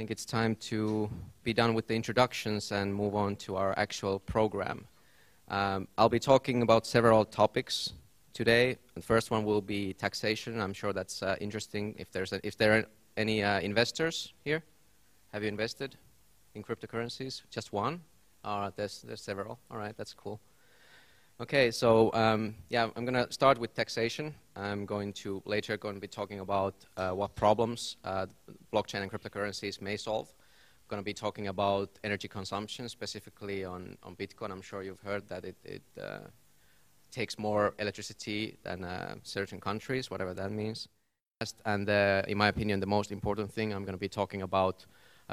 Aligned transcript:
think 0.00 0.10
it's 0.10 0.24
time 0.24 0.56
to 0.56 1.10
be 1.44 1.52
done 1.52 1.74
with 1.74 1.86
the 1.86 1.94
introductions 1.94 2.72
and 2.72 2.94
move 2.94 3.14
on 3.14 3.36
to 3.36 3.54
our 3.56 3.74
actual 3.76 4.18
program. 4.20 4.86
Um, 5.48 5.88
I'll 5.98 6.08
be 6.08 6.18
talking 6.18 6.62
about 6.62 6.86
several 6.86 7.22
topics 7.26 7.92
today. 8.32 8.78
The 8.94 9.02
first 9.02 9.30
one 9.30 9.44
will 9.44 9.60
be 9.60 9.92
taxation. 9.92 10.58
I'm 10.58 10.72
sure 10.72 10.94
that's 10.94 11.22
uh, 11.22 11.36
interesting. 11.38 11.94
If, 11.98 12.10
there's 12.12 12.32
a, 12.32 12.40
if 12.42 12.56
there 12.56 12.78
are 12.78 12.84
any 13.18 13.42
uh, 13.42 13.60
investors 13.60 14.32
here, 14.42 14.62
have 15.34 15.42
you 15.42 15.50
invested 15.50 15.96
in 16.54 16.62
cryptocurrencies? 16.62 17.42
Just 17.50 17.70
one? 17.74 18.00
Uh, 18.42 18.70
there's, 18.76 19.02
there's 19.02 19.20
several. 19.20 19.58
All 19.70 19.76
right, 19.76 19.94
that's 19.98 20.14
cool. 20.14 20.40
Okay, 21.40 21.70
so 21.70 22.12
um, 22.12 22.54
yeah, 22.68 22.90
I'm 22.94 23.06
going 23.06 23.14
to 23.14 23.32
start 23.32 23.58
with 23.58 23.74
taxation. 23.74 24.34
I'm 24.56 24.84
going 24.84 25.14
to 25.24 25.42
later 25.46 25.78
going 25.78 25.94
to 25.94 26.00
be 26.00 26.06
talking 26.06 26.40
about 26.40 26.74
uh, 26.98 27.12
what 27.12 27.34
problems 27.34 27.96
uh, 28.04 28.26
blockchain 28.70 29.00
and 29.00 29.10
cryptocurrencies 29.10 29.80
may 29.80 29.96
solve. 29.96 30.28
I'm 30.28 30.88
going 30.88 31.00
to 31.00 31.04
be 31.04 31.14
talking 31.14 31.46
about 31.46 31.98
energy 32.04 32.28
consumption, 32.28 32.90
specifically 32.90 33.64
on, 33.64 33.96
on 34.02 34.16
Bitcoin. 34.16 34.50
I'm 34.50 34.60
sure 34.60 34.82
you've 34.82 35.00
heard 35.00 35.26
that 35.28 35.46
it, 35.46 35.56
it 35.64 35.82
uh, 35.98 36.28
takes 37.10 37.38
more 37.38 37.72
electricity 37.78 38.58
than 38.62 38.84
uh, 38.84 39.14
certain 39.22 39.60
countries, 39.60 40.10
whatever 40.10 40.34
that 40.34 40.52
means. 40.52 40.88
And 41.64 41.88
uh, 41.88 42.20
in 42.28 42.36
my 42.36 42.48
opinion, 42.48 42.80
the 42.80 42.86
most 42.86 43.10
important 43.10 43.50
thing 43.50 43.72
I'm 43.72 43.84
going 43.86 43.94
to 43.96 43.98
be 43.98 44.10
talking 44.10 44.42
about 44.42 44.84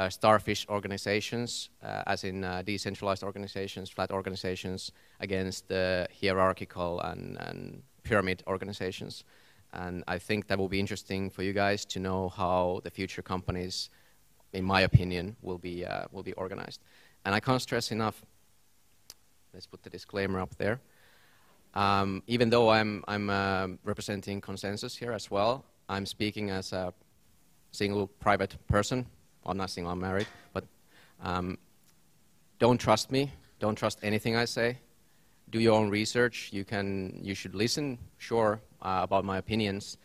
starfish 0.09 0.67
organizations, 0.69 1.69
uh, 1.81 2.03
as 2.05 2.23
in 2.23 2.43
uh, 2.43 2.61
decentralized 2.61 3.23
organizations, 3.23 3.89
flat 3.89 4.11
organizations, 4.11 4.91
against 5.19 5.67
the 5.67 6.07
hierarchical 6.21 7.01
and, 7.01 7.37
and, 7.41 7.81
pyramid 8.03 8.41
organizations. 8.47 9.25
And 9.73 10.01
I 10.07 10.17
think 10.17 10.47
that 10.47 10.57
will 10.57 10.69
be 10.69 10.79
interesting 10.79 11.29
for 11.29 11.43
you 11.43 11.51
guys 11.51 11.83
to 11.87 11.99
know 11.99 12.29
how 12.29 12.79
the 12.85 12.89
future 12.89 13.21
companies, 13.21 13.89
in 14.53 14.63
my 14.63 14.79
opinion, 14.81 15.35
will 15.41 15.57
be, 15.57 15.85
uh, 15.85 16.05
will 16.13 16.23
be 16.23 16.31
organized. 16.33 16.79
And 17.25 17.35
I 17.35 17.41
can't 17.41 17.61
stress 17.61 17.91
enough, 17.91 18.23
let's 19.53 19.67
put 19.67 19.83
the 19.83 19.89
disclaimer 19.89 20.39
up 20.39 20.55
there. 20.55 20.79
Um, 21.73 22.23
even 22.27 22.49
though 22.49 22.69
I'm, 22.69 23.03
I'm 23.09 23.29
uh, 23.29 23.67
representing 23.83 24.39
Konsensus 24.39 24.97
here 24.97 25.11
as 25.11 25.29
well, 25.29 25.65
I'm 25.89 26.05
speaking 26.05 26.49
as 26.49 26.71
a 26.71 26.93
single 27.71 28.07
private 28.07 28.55
person 28.67 29.05
I'm 29.47 29.57
not 29.57 29.69
saying 29.69 29.87
I'm 29.87 29.99
married, 29.99 30.27
but 30.53 30.65
um, 31.21 31.57
don't 32.59 32.77
trust 32.77 33.11
me. 33.11 33.31
Don't 33.59 33.75
trust 33.75 33.99
anything 34.03 34.35
I 34.35 34.45
say. 34.45 34.77
Do 35.49 35.59
your 35.59 35.73
own 35.73 35.89
research. 35.89 36.49
You 36.51 36.65
can, 36.65 37.19
you 37.21 37.33
should 37.33 37.55
listen, 37.55 37.97
sure, 38.17 38.59
uh, 38.81 38.99
about 39.03 39.23
my 39.25 39.37
opinions, 39.37 39.97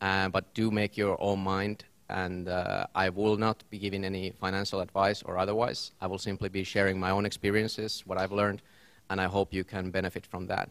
uh, 0.00 0.28
but 0.28 0.52
do 0.54 0.70
make 0.70 0.96
your 0.96 1.16
own 1.20 1.40
mind. 1.40 1.84
And 2.10 2.48
uh, 2.48 2.86
I 2.94 3.10
will 3.10 3.36
not 3.36 3.62
be 3.70 3.78
giving 3.78 4.04
any 4.04 4.30
financial 4.30 4.80
advice 4.80 5.22
or 5.22 5.38
otherwise. 5.38 5.92
I 6.00 6.06
will 6.06 6.18
simply 6.18 6.48
be 6.48 6.64
sharing 6.64 6.98
my 6.98 7.10
own 7.10 7.26
experiences, 7.26 8.02
what 8.06 8.18
I've 8.18 8.32
learned, 8.32 8.62
and 9.10 9.20
I 9.20 9.26
hope 9.26 9.52
you 9.52 9.62
can 9.62 9.90
benefit 9.90 10.26
from 10.26 10.46
that. 10.46 10.70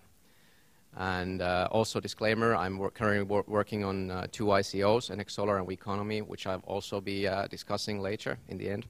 And 0.98 1.44
uh, 1.44 1.68
also 1.70 2.00
disclaimer, 2.00 2.56
I'm 2.56 2.80
currently 2.90 3.22
wor 3.24 3.44
working 3.48 3.84
on 3.84 4.10
uh, 4.10 4.26
two 4.32 4.46
ICOs, 4.46 5.16
NX 5.16 5.30
Solar 5.30 5.60
and 5.60 5.68
Weconomy, 5.68 6.26
which 6.26 6.48
I'll 6.48 6.64
also 6.66 7.00
be 7.00 7.28
uh, 7.28 7.46
discussing 7.48 8.02
later 8.02 8.40
in 8.48 8.58
the 8.58 8.68
end. 8.68 8.88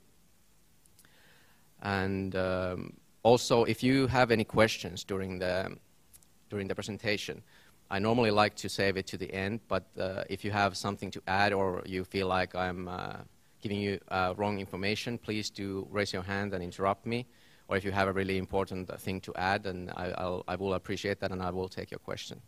And 1.81 2.33
um, 2.35 2.93
also, 3.23 3.65
if 3.65 3.83
you 3.83 4.07
have 4.07 4.31
any 4.31 4.45
questions 4.45 5.03
during 5.03 5.37
the, 5.39 5.75
during 6.49 6.69
the 6.69 6.75
presentation, 6.75 7.43
I 7.91 7.99
normally 7.99 8.31
like 8.31 8.55
to 8.55 8.69
save 8.69 8.95
it 8.95 9.05
to 9.07 9.17
the 9.17 9.33
end, 9.33 9.59
but 9.67 9.83
uh, 9.99 10.23
if 10.29 10.45
you 10.45 10.51
have 10.51 10.77
something 10.77 11.11
to 11.11 11.21
add 11.27 11.51
or 11.51 11.83
you 11.85 12.05
feel 12.05 12.27
like 12.27 12.55
I'm 12.55 12.87
uh, 12.87 13.17
giving 13.61 13.79
you 13.79 13.99
uh, 14.07 14.33
wrong 14.37 14.59
information, 14.61 15.17
please 15.17 15.49
do 15.49 15.85
raise 15.91 16.13
your 16.13 16.23
hand 16.23 16.53
and 16.53 16.63
interrupt 16.63 17.05
me 17.05 17.25
or 17.67 17.77
if 17.77 17.83
you 17.83 17.91
have 17.91 18.07
a 18.07 18.13
really 18.13 18.37
important 18.37 18.89
thing 18.99 19.21
to 19.21 19.33
add, 19.35 19.65
and 19.65 19.91
I, 19.91 20.13
I'll, 20.17 20.43
I 20.47 20.55
will 20.55 20.73
appreciate 20.73 21.19
that, 21.19 21.31
and 21.31 21.41
I 21.41 21.49
will 21.51 21.67
take 21.67 21.91
your 21.91 21.99
question. 21.99 22.41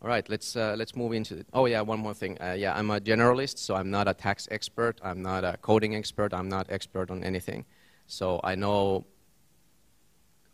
All 0.00 0.08
right, 0.08 0.28
let's 0.28 0.56
uh, 0.56 0.74
let's 0.76 0.96
move 0.96 1.12
into 1.12 1.38
it. 1.38 1.46
Oh 1.52 1.66
yeah, 1.66 1.80
one 1.80 2.00
more 2.00 2.14
thing. 2.14 2.36
Uh, 2.40 2.56
yeah, 2.58 2.76
I'm 2.76 2.90
a 2.90 3.00
generalist, 3.00 3.58
so 3.58 3.76
I'm 3.76 3.90
not 3.90 4.08
a 4.08 4.14
tax 4.14 4.48
expert. 4.50 5.00
I'm 5.02 5.22
not 5.22 5.44
a 5.44 5.56
coding 5.62 5.94
expert. 5.94 6.34
I'm 6.34 6.48
not 6.48 6.66
expert 6.70 7.10
on 7.10 7.22
anything. 7.22 7.64
So 8.06 8.40
I 8.42 8.56
know 8.56 9.04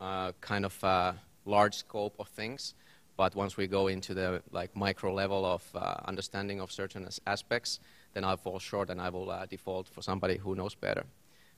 uh, 0.00 0.32
kind 0.42 0.66
of 0.66 0.84
a 0.84 1.16
large 1.46 1.76
scope 1.76 2.14
of 2.18 2.28
things, 2.28 2.74
but 3.16 3.34
once 3.34 3.56
we 3.56 3.66
go 3.66 3.88
into 3.88 4.12
the 4.12 4.42
like 4.52 4.76
micro 4.76 5.14
level 5.14 5.46
of 5.46 5.62
uh, 5.74 5.94
understanding 6.04 6.60
of 6.60 6.70
certain 6.70 7.06
as 7.06 7.18
aspects, 7.26 7.80
then 8.12 8.24
I'll 8.24 8.36
fall 8.36 8.58
short, 8.58 8.90
and 8.90 9.00
I 9.00 9.08
will 9.08 9.30
uh, 9.30 9.46
default 9.46 9.88
for 9.88 10.02
somebody 10.02 10.36
who 10.36 10.54
knows 10.54 10.74
better. 10.74 11.04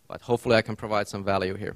But 0.07 0.23
hopefully, 0.23 0.55
I 0.55 0.63
can 0.63 0.77
provide 0.77 1.09
some 1.09 1.25
value 1.25 1.55
here. 1.55 1.75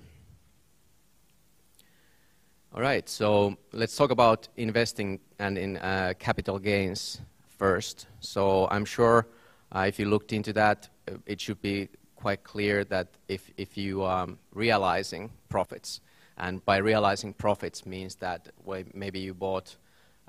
All 2.76 2.80
right, 2.80 3.08
so 3.08 3.56
let's 3.72 3.94
talk 3.94 4.10
about 4.10 4.48
investing 4.56 5.20
and 5.38 5.56
in 5.56 5.76
uh, 5.76 6.12
capital 6.18 6.58
gains 6.58 7.20
first. 7.56 8.08
So 8.18 8.66
I'm 8.68 8.84
sure 8.84 9.28
uh, 9.70 9.84
if 9.86 10.00
you 10.00 10.06
looked 10.06 10.32
into 10.32 10.52
that, 10.54 10.88
uh, 11.06 11.18
it 11.24 11.40
should 11.40 11.62
be 11.62 11.88
quite 12.16 12.42
clear 12.42 12.82
that 12.86 13.06
if, 13.28 13.48
if 13.56 13.76
you 13.76 14.02
are 14.02 14.24
um, 14.24 14.40
realizing 14.52 15.30
profits, 15.48 16.00
and 16.36 16.64
by 16.64 16.78
realizing 16.78 17.32
profits 17.32 17.86
means 17.86 18.16
that 18.16 18.48
maybe 18.92 19.20
you 19.20 19.34
bought 19.34 19.76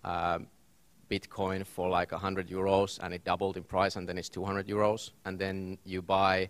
uh, 0.03 0.37
Bitcoin 1.09 1.65
for 1.65 1.89
like 1.89 2.11
100 2.11 2.47
euros 2.47 2.99
and 3.01 3.11
it 3.11 3.23
doubled 3.23 3.57
in 3.57 3.63
price 3.63 3.95
and 3.95 4.07
then 4.07 4.19
it's 4.19 4.29
200 4.29 4.67
euros, 4.67 5.09
and 5.25 5.39
then 5.39 5.79
you 5.83 6.03
buy, 6.03 6.47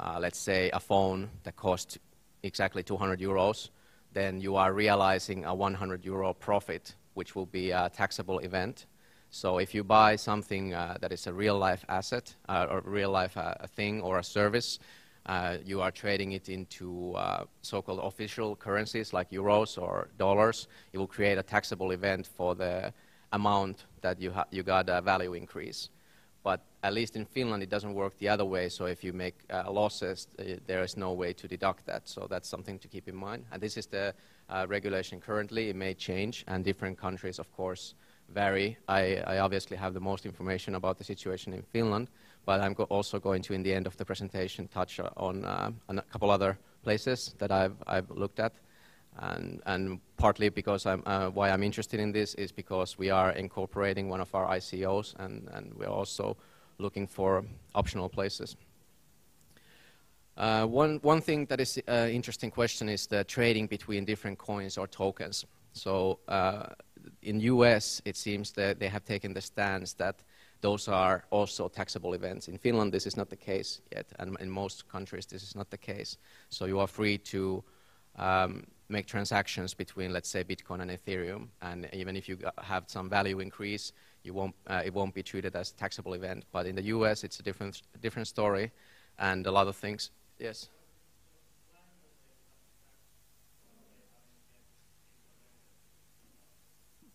uh, 0.00 0.18
let's 0.20 0.40
say, 0.40 0.68
a 0.72 0.80
phone 0.80 1.30
that 1.44 1.54
costs 1.54 1.96
exactly 2.42 2.82
200 2.82 3.20
euros, 3.20 3.70
then 4.12 4.40
you 4.40 4.56
are 4.56 4.72
realizing 4.72 5.44
a 5.44 5.54
100 5.54 6.04
euro 6.04 6.34
profit, 6.34 6.94
which 7.14 7.34
will 7.34 7.46
be 7.46 7.70
a 7.70 7.90
taxable 7.94 8.38
event. 8.40 8.86
So 9.30 9.58
if 9.58 9.74
you 9.74 9.82
buy 9.82 10.16
something 10.16 10.74
uh, 10.74 10.98
that 11.00 11.12
is 11.12 11.26
a 11.26 11.32
real 11.32 11.58
life 11.58 11.84
asset, 11.88 12.34
uh, 12.48 12.66
or 12.70 12.82
real 12.84 13.10
life 13.10 13.36
uh, 13.36 13.54
a 13.60 13.66
thing 13.66 14.02
or 14.02 14.18
a 14.18 14.24
service, 14.24 14.78
uh, 15.26 15.58
you 15.64 15.80
are 15.80 15.90
trading 15.90 16.32
it 16.32 16.48
into 16.48 17.14
uh, 17.14 17.44
so-called 17.62 18.00
official 18.02 18.56
currencies 18.56 19.12
like 19.12 19.30
euros 19.30 19.80
or 19.80 20.08
dollars. 20.18 20.68
It 20.92 20.98
will 20.98 21.06
create 21.06 21.38
a 21.38 21.42
taxable 21.42 21.92
event 21.92 22.28
for 22.36 22.54
the 22.54 22.92
amount 23.32 23.86
that 24.02 24.20
you, 24.20 24.34
you 24.50 24.62
got 24.62 24.88
a 24.88 25.00
value 25.00 25.34
increase. 25.34 25.88
But 26.42 26.60
at 26.82 26.92
least 26.92 27.16
in 27.16 27.24
Finland, 27.24 27.62
it 27.62 27.70
doesn't 27.70 27.94
work 27.94 28.18
the 28.18 28.28
other 28.28 28.44
way. 28.44 28.68
So 28.68 28.86
if 28.86 29.04
you 29.04 29.12
make 29.12 29.34
uh, 29.50 29.70
losses, 29.70 30.28
uh, 30.38 30.42
there 30.66 30.82
is 30.82 30.96
no 30.96 31.12
way 31.12 31.32
to 31.32 31.46
deduct 31.46 31.86
that. 31.86 32.08
So 32.08 32.26
that's 32.28 32.48
something 32.48 32.78
to 32.80 32.88
keep 32.88 33.08
in 33.08 33.14
mind. 33.14 33.44
And 33.52 33.62
this 33.62 33.76
is 33.76 33.86
the 33.86 34.14
uh, 34.50 34.66
regulation 34.68 35.20
currently. 35.20 35.68
It 35.68 35.76
may 35.76 35.94
change, 35.94 36.44
and 36.48 36.64
different 36.64 36.98
countries, 36.98 37.38
of 37.38 37.50
course, 37.56 37.94
vary. 38.28 38.76
I, 38.88 39.22
I 39.26 39.38
obviously 39.38 39.76
have 39.76 39.94
the 39.94 40.00
most 40.00 40.26
information 40.26 40.74
about 40.74 40.98
the 40.98 41.04
situation 41.04 41.52
in 41.52 41.62
Finland, 41.62 42.08
but 42.44 42.60
I'm 42.60 42.74
go 42.74 42.84
also 42.84 43.18
going 43.18 43.42
to, 43.42 43.54
in 43.54 43.62
the 43.62 43.74
end 43.74 43.86
of 43.86 43.96
the 43.96 44.04
presentation, 44.04 44.68
touch 44.68 45.00
on, 45.16 45.44
uh, 45.44 45.70
on 45.88 45.98
a 45.98 46.02
couple 46.02 46.30
other 46.30 46.58
places 46.82 47.34
that 47.38 47.52
I've, 47.52 47.76
I've 47.86 48.10
looked 48.10 48.40
at. 48.40 48.52
And, 49.18 49.60
and, 49.66 50.00
partly 50.16 50.48
because 50.48 50.86
I'm, 50.86 51.02
uh, 51.04 51.30
why 51.30 51.50
I'm 51.50 51.62
interested 51.62 51.98
in 51.98 52.12
this 52.12 52.34
is 52.34 52.52
because 52.52 52.96
we 52.96 53.10
are 53.10 53.32
incorporating 53.32 54.08
one 54.08 54.20
of 54.20 54.32
our 54.34 54.46
ICOs 54.56 55.14
and, 55.18 55.48
and 55.52 55.74
we're 55.74 55.88
also 55.88 56.36
looking 56.78 57.08
for 57.08 57.44
optional 57.74 58.08
places. 58.08 58.56
Uh, 60.36 60.64
one, 60.64 60.98
one 61.02 61.20
thing 61.20 61.44
that 61.46 61.60
is 61.60 61.76
an 61.76 61.82
uh, 61.88 62.06
interesting 62.06 62.50
question 62.50 62.88
is 62.88 63.06
the 63.06 63.24
trading 63.24 63.66
between 63.66 64.04
different 64.04 64.38
coins 64.38 64.78
or 64.78 64.86
tokens. 64.86 65.44
So 65.72 66.20
uh, 66.28 66.66
in 67.22 67.40
US, 67.40 68.00
it 68.04 68.16
seems 68.16 68.52
that 68.52 68.78
they 68.78 68.88
have 68.88 69.04
taken 69.04 69.34
the 69.34 69.40
stance 69.40 69.92
that 69.94 70.22
those 70.60 70.88
are 70.88 71.24
also 71.30 71.68
taxable 71.68 72.14
events. 72.14 72.48
In 72.48 72.56
Finland, 72.56 72.92
this 72.92 73.06
is 73.06 73.16
not 73.16 73.28
the 73.28 73.36
case 73.36 73.80
yet, 73.92 74.06
and 74.18 74.36
in 74.40 74.48
most 74.48 74.88
countries, 74.88 75.26
this 75.26 75.42
is 75.42 75.54
not 75.56 75.70
the 75.70 75.78
case. 75.78 76.16
So 76.50 76.66
you 76.66 76.78
are 76.78 76.86
free 76.86 77.18
to 77.18 77.64
um, 78.16 78.66
make 78.92 79.06
transactions 79.06 79.74
between, 79.74 80.12
let's 80.12 80.28
say, 80.28 80.44
Bitcoin 80.44 80.80
and 80.82 80.90
Ethereum, 80.90 81.48
and 81.62 81.88
even 81.92 82.14
if 82.16 82.28
you 82.28 82.38
have 82.62 82.84
some 82.86 83.08
value 83.08 83.40
increase, 83.40 83.92
you 84.22 84.34
won't, 84.34 84.54
uh, 84.68 84.82
it 84.84 84.92
won't 84.94 85.14
be 85.14 85.22
treated 85.22 85.56
as 85.56 85.70
a 85.70 85.74
taxable 85.74 86.14
event. 86.14 86.44
But 86.52 86.66
in 86.66 86.76
the 86.76 86.82
US, 86.96 87.24
it's 87.24 87.40
a 87.40 87.42
different, 87.42 87.82
different 88.00 88.28
story, 88.28 88.70
and 89.18 89.46
a 89.46 89.50
lot 89.50 89.66
of 89.66 89.74
things. 89.76 90.10
Yes? 90.38 90.68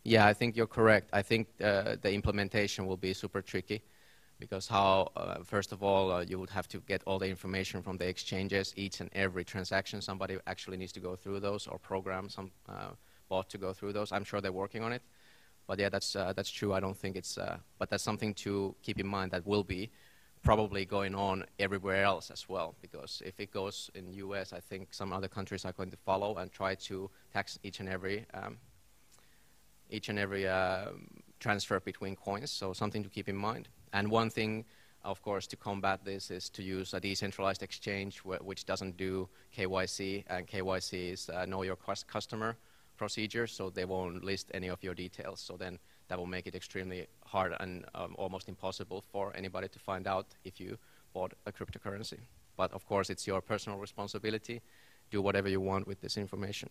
Yeah, 0.03 0.25
I 0.25 0.33
think 0.33 0.55
you're 0.57 0.73
correct. 0.79 1.09
I 1.13 1.21
think 1.21 1.47
uh, 1.61 1.97
the 2.01 2.11
implementation 2.11 2.87
will 2.87 2.97
be 2.97 3.13
super 3.13 3.41
tricky 3.41 3.83
because 4.39 4.67
how, 4.67 5.11
uh, 5.15 5.43
first 5.43 5.71
of 5.71 5.83
all, 5.83 6.11
uh, 6.11 6.21
you 6.21 6.37
would 6.39 6.49
have 6.49 6.67
to 6.69 6.79
get 6.79 7.01
all 7.05 7.19
the 7.19 7.27
information 7.27 7.81
from 7.81 7.97
the 7.97 8.07
exchanges, 8.07 8.73
each 8.75 8.99
and 8.99 9.09
every 9.13 9.43
transaction. 9.43 10.01
Somebody 10.01 10.37
actually 10.45 10.77
needs 10.77 10.91
to 10.93 10.99
go 10.99 11.15
through 11.15 11.39
those 11.39 11.67
or 11.67 11.79
program 11.79 12.29
some 12.29 12.51
uh, 12.69 12.89
bot 13.29 13.49
to 13.49 13.57
go 13.57 13.73
through 13.73 13.93
those. 13.93 14.11
I'm 14.11 14.23
sure 14.23 14.41
they're 14.41 14.51
working 14.51 14.83
on 14.83 14.91
it. 14.93 15.01
But 15.65 15.79
yeah, 15.79 15.89
that's, 15.89 16.15
uh, 16.15 16.33
that's 16.33 16.49
true. 16.49 16.73
I 16.73 16.79
don't 16.79 16.95
think 16.95 17.15
it's, 17.15 17.37
uh, 17.37 17.57
but 17.77 17.89
that's 17.89 18.03
something 18.03 18.33
to 18.35 18.75
keep 18.83 18.99
in 18.99 19.07
mind 19.07 19.31
that 19.31 19.45
will 19.45 19.63
be 19.63 19.89
probably 20.43 20.85
going 20.85 21.13
on 21.13 21.43
everywhere 21.59 22.03
else 22.03 22.31
as 22.31 22.47
well. 22.47 22.75
Because 22.81 23.21
if 23.25 23.39
it 23.39 23.51
goes 23.51 23.91
in 23.95 24.13
U.S., 24.13 24.53
I 24.53 24.59
think 24.59 24.93
some 24.93 25.11
other 25.11 25.27
countries 25.27 25.65
are 25.65 25.73
going 25.73 25.91
to 25.91 25.97
follow 25.97 26.37
and 26.37 26.51
try 26.51 26.75
to 26.75 27.09
tax 27.33 27.59
each 27.63 27.79
and 27.79 27.89
every 27.89 28.25
um, 28.33 28.57
each 29.89 30.09
and 30.09 30.19
every 30.19 30.47
uh, 30.47 30.87
transfer 31.39 31.79
between 31.79 32.15
coins. 32.15 32.51
So 32.51 32.73
something 32.73 33.03
to 33.03 33.09
keep 33.09 33.29
in 33.29 33.35
mind. 33.35 33.69
And 33.93 34.09
one 34.11 34.29
thing, 34.29 34.65
of 35.03 35.21
course, 35.21 35.47
to 35.47 35.55
combat 35.55 36.03
this 36.03 36.31
is 36.31 36.49
to 36.51 36.63
use 36.63 36.93
a 36.93 36.99
decentralized 36.99 37.63
exchange 37.63 38.19
wh 38.19 38.43
which 38.45 38.65
doesn't 38.65 38.97
do 38.97 39.29
KYC, 39.55 40.23
and 40.27 40.47
KYC 40.47 41.13
is 41.13 41.29
uh, 41.29 41.45
know 41.45 41.63
your 41.63 41.77
customer 42.07 42.57
procedure, 42.97 43.47
so 43.47 43.69
they 43.69 43.85
won't 43.85 44.23
list 44.23 44.51
any 44.53 44.69
of 44.69 44.83
your 44.83 44.93
details. 44.93 45.39
So 45.39 45.55
then 45.57 45.79
that 46.07 46.17
will 46.17 46.25
make 46.25 46.47
it 46.47 46.55
extremely 46.55 47.07
hard 47.25 47.53
and 47.59 47.85
um, 47.95 48.15
almost 48.17 48.49
impossible 48.49 49.03
for 49.11 49.31
anybody 49.35 49.67
to 49.67 49.79
find 49.79 50.07
out 50.07 50.25
if 50.43 50.59
you 50.59 50.77
bought 51.13 51.33
a 51.45 51.51
cryptocurrency. 51.51 52.19
But 52.55 52.71
of 52.73 52.85
course, 52.87 53.09
it's 53.09 53.27
your 53.27 53.41
personal 53.41 53.77
responsibility. 53.77 54.61
Do 55.11 55.21
whatever 55.21 55.47
you 55.47 55.61
want 55.61 55.87
with 55.87 56.01
this 56.01 56.17
information. 56.17 56.69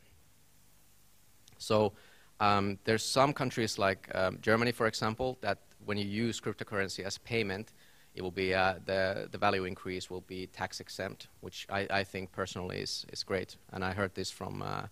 So 1.58 1.92
um, 2.40 2.78
there's 2.84 3.04
some 3.04 3.32
countries 3.32 3.78
like 3.78 4.10
um, 4.14 4.38
Germany, 4.42 4.72
for 4.72 4.86
example, 4.86 5.38
that 5.40 5.58
when 5.84 5.96
you 5.98 6.04
use 6.04 6.40
cryptocurrency 6.40 7.04
as 7.04 7.18
payment, 7.18 7.72
it 8.14 8.22
will 8.22 8.30
be 8.30 8.54
uh, 8.54 8.74
the 8.86 9.28
the 9.30 9.38
value 9.38 9.64
increase 9.64 10.10
will 10.10 10.22
be 10.22 10.46
tax 10.46 10.80
exempt, 10.80 11.28
which 11.40 11.66
I, 11.70 11.86
I 11.90 12.04
think 12.04 12.32
personally 12.32 12.78
is 12.80 13.06
is 13.12 13.22
great. 13.24 13.56
And 13.72 13.84
I 13.84 13.92
heard 13.92 14.14
this 14.14 14.30
from 14.30 14.62
uh, 14.62 14.86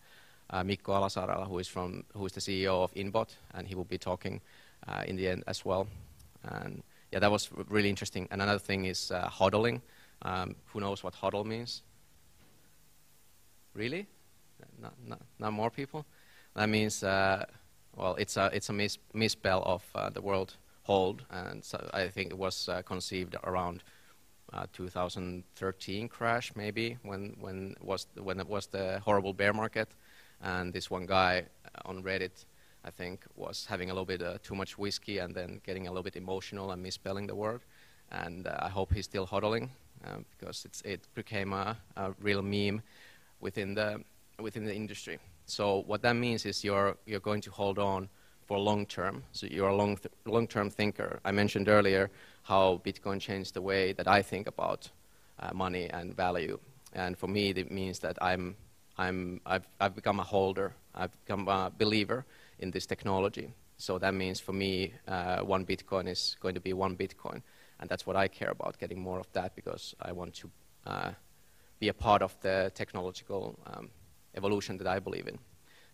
uh, 0.51 0.63
Mikko 0.63 0.93
Alasaarela, 0.93 1.49
who 1.49 1.59
is 1.59 1.69
from 1.69 2.05
who 2.15 2.27
is 2.27 2.33
the 2.33 2.41
CEO 2.41 2.83
of 2.83 2.95
Inbot, 2.95 3.31
and 3.55 3.67
he 3.67 3.75
will 3.75 3.89
be 3.89 3.99
talking 3.99 4.41
uh, 4.87 5.03
in 5.07 5.17
the 5.17 5.29
end 5.29 5.45
as 5.47 5.65
well. 5.65 5.87
And 6.45 6.83
yeah, 7.13 7.21
that 7.21 7.31
was 7.31 7.51
really 7.69 7.89
interesting. 7.89 8.29
And 8.31 8.43
another 8.43 8.59
thing 8.59 8.85
is 8.85 9.11
uh, 9.11 9.29
hodling. 9.29 9.81
Um, 10.23 10.57
who 10.67 10.81
knows 10.81 11.03
what 11.03 11.15
hodl 11.15 11.45
means? 11.45 11.83
Really? 13.75 14.07
Not, 14.81 14.95
not, 15.07 15.21
not 15.39 15.53
more 15.53 15.71
people? 15.71 16.07
That 16.57 16.69
means, 16.69 17.03
uh, 17.03 17.45
well, 17.97 18.15
it's 18.17 18.37
a, 18.37 18.51
it's 18.53 18.69
a 18.69 18.73
mis 18.73 18.99
misspell 19.13 19.63
of 19.63 19.83
uh, 19.95 20.11
the 20.11 20.21
word 20.21 20.53
hold, 20.83 21.25
and 21.31 21.65
so 21.65 21.91
I 21.93 22.09
think 22.09 22.31
it 22.31 22.39
was 22.39 22.69
uh, 22.69 22.83
conceived 22.83 23.37
around 23.45 23.83
uh, 24.53 24.67
2013 24.73 26.09
crash, 26.09 26.53
maybe, 26.55 26.97
when, 27.03 27.37
when, 27.41 27.75
was, 27.81 28.07
when 28.23 28.39
it 28.39 28.49
was 28.49 28.67
the 28.67 29.01
horrible 29.05 29.33
bear 29.33 29.53
market. 29.53 29.89
And 30.43 30.73
this 30.73 30.91
one 30.91 31.07
guy 31.07 31.45
on 31.85 32.03
Reddit, 32.03 32.45
I 32.85 32.91
think, 32.91 33.25
was 33.35 33.67
having 33.67 33.91
a 33.91 33.95
little 33.95 34.05
bit 34.05 34.23
too 34.43 34.55
much 34.55 34.79
whiskey 34.79 35.19
and 35.19 35.35
then 35.35 35.61
getting 35.65 35.87
a 35.87 35.91
little 35.91 36.03
bit 36.03 36.17
emotional 36.17 36.71
and 36.71 36.83
misspelling 36.83 37.27
the 37.27 37.35
word. 37.35 37.63
And 38.13 38.47
I 38.47 38.69
hope 38.69 38.93
he's 38.93 39.07
still 39.07 39.27
hodling 39.27 39.71
um, 40.07 40.25
because 40.39 40.67
it 40.85 41.09
became 41.15 41.53
a, 41.53 41.77
a, 41.97 42.13
real 42.21 42.43
meme 42.43 42.83
within 43.41 43.75
the, 43.75 44.03
within 44.39 44.65
the 44.65 44.75
industry. 44.75 45.19
So 45.47 45.85
what 45.87 46.03
that 46.03 46.17
means 46.17 46.47
is 46.47 46.65
you're, 46.65 46.97
you're 47.07 47.21
going 47.21 47.41
to 47.43 47.51
hold 47.51 47.79
on 47.79 48.09
for 48.47 48.59
long 48.59 48.87
term. 48.87 49.25
So 49.33 49.47
you're 49.47 49.69
a 49.69 49.77
long, 49.77 49.97
th 49.97 50.09
long 50.27 50.47
term 50.47 50.71
thinker. 50.71 51.21
I 51.25 51.33
mentioned 51.33 51.69
earlier 51.69 52.11
how 52.43 52.81
Bitcoin 52.85 53.21
changed 53.21 53.55
the 53.55 53.63
way 53.63 53.93
that 53.93 54.07
I 54.07 54.23
think 54.23 54.47
about 54.47 54.91
uh, 55.39 55.53
money 55.55 55.89
and 55.91 56.17
value. 56.17 56.59
And 56.93 57.19
for 57.19 57.29
me, 57.29 57.51
it 57.51 57.71
means 57.71 57.99
that 58.01 58.17
I'm, 58.23 58.57
I'm, 58.99 59.41
I've, 59.47 59.67
I've 59.81 59.95
become 59.95 60.21
a 60.21 60.23
holder. 60.23 60.75
I've 60.95 61.13
become 61.25 61.49
a 61.49 61.73
believer 61.77 62.25
in 62.59 62.71
this 62.71 62.87
technology. 62.87 63.53
So 63.77 63.99
that 63.99 64.15
means 64.15 64.41
for 64.41 64.53
me, 64.53 64.95
uh, 65.09 65.41
one 65.41 65.67
Bitcoin 65.67 66.09
is 66.09 66.37
going 66.41 66.55
to 66.55 66.61
be 66.61 66.73
one 66.73 66.97
Bitcoin. 66.97 67.43
And 67.81 67.91
that's 67.91 68.07
what 68.07 68.17
I 68.17 68.29
care 68.29 68.51
about, 68.51 68.79
getting 68.79 69.01
more 69.01 69.19
of 69.19 69.27
that 69.33 69.57
because 69.57 69.95
I 70.01 70.13
want 70.13 70.35
to 70.35 70.51
uh, 70.87 71.11
be 71.81 71.89
a 71.89 71.95
part 71.95 72.23
of 72.23 72.37
the 72.41 72.71
technological 72.75 73.59
um, 73.67 73.91
evolution 74.37 74.79
that 74.79 74.87
I 74.87 74.99
believe 74.99 75.27
in. 75.27 75.39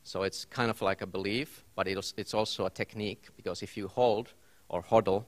So 0.02 0.22
it's 0.22 0.44
kind 0.44 0.70
of 0.70 0.80
like 0.82 1.02
a 1.02 1.06
belief, 1.06 1.64
but 1.74 1.86
it's 1.86 2.34
also 2.34 2.66
a 2.66 2.70
technique 2.70 3.28
because 3.36 3.62
if 3.62 3.76
you 3.76 3.88
hold 3.88 4.32
or 4.68 4.82
hodl, 4.82 5.24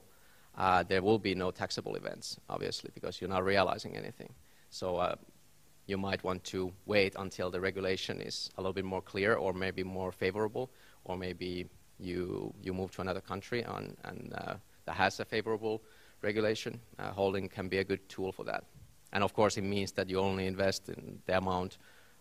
uh, 0.57 0.83
there 0.83 1.01
will 1.01 1.19
be 1.19 1.35
no 1.35 1.51
taxable 1.51 1.95
events, 1.95 2.39
obviously, 2.49 2.91
because 2.93 3.19
you're 3.21 3.29
not 3.29 3.45
realizing 3.45 3.95
anything. 3.95 4.33
So 4.69 4.97
uh, 4.97 5.15
you 5.85 5.97
might 5.97 6.23
want 6.23 6.43
to 6.45 6.71
wait 6.85 7.15
until 7.17 7.49
the 7.49 7.59
regulation 7.59 8.21
is 8.21 8.49
a 8.57 8.61
little 8.61 8.73
bit 8.73 8.85
more 8.85 9.01
clear 9.01 9.35
or 9.35 9.53
maybe 9.53 9.83
more 9.83 10.11
favorable, 10.11 10.69
or 11.05 11.17
maybe 11.17 11.67
you, 11.99 12.53
you 12.61 12.73
move 12.73 12.91
to 12.91 13.01
another 13.01 13.21
country 13.21 13.63
on, 13.65 13.95
and 14.03 14.33
uh, 14.35 14.55
that 14.85 14.95
has 14.95 15.19
a 15.19 15.25
favorable 15.25 15.81
regulation. 16.21 16.79
Uh, 16.99 17.11
holding 17.11 17.49
can 17.49 17.67
be 17.67 17.79
a 17.79 17.83
good 17.83 18.07
tool 18.09 18.31
for 18.31 18.43
that. 18.45 18.63
And 19.11 19.23
of 19.23 19.33
course, 19.33 19.57
it 19.57 19.63
means 19.63 19.91
that 19.93 20.09
you 20.09 20.19
only 20.19 20.47
invest 20.47 20.89
in 20.89 21.19
the 21.25 21.37
amount. 21.37 21.77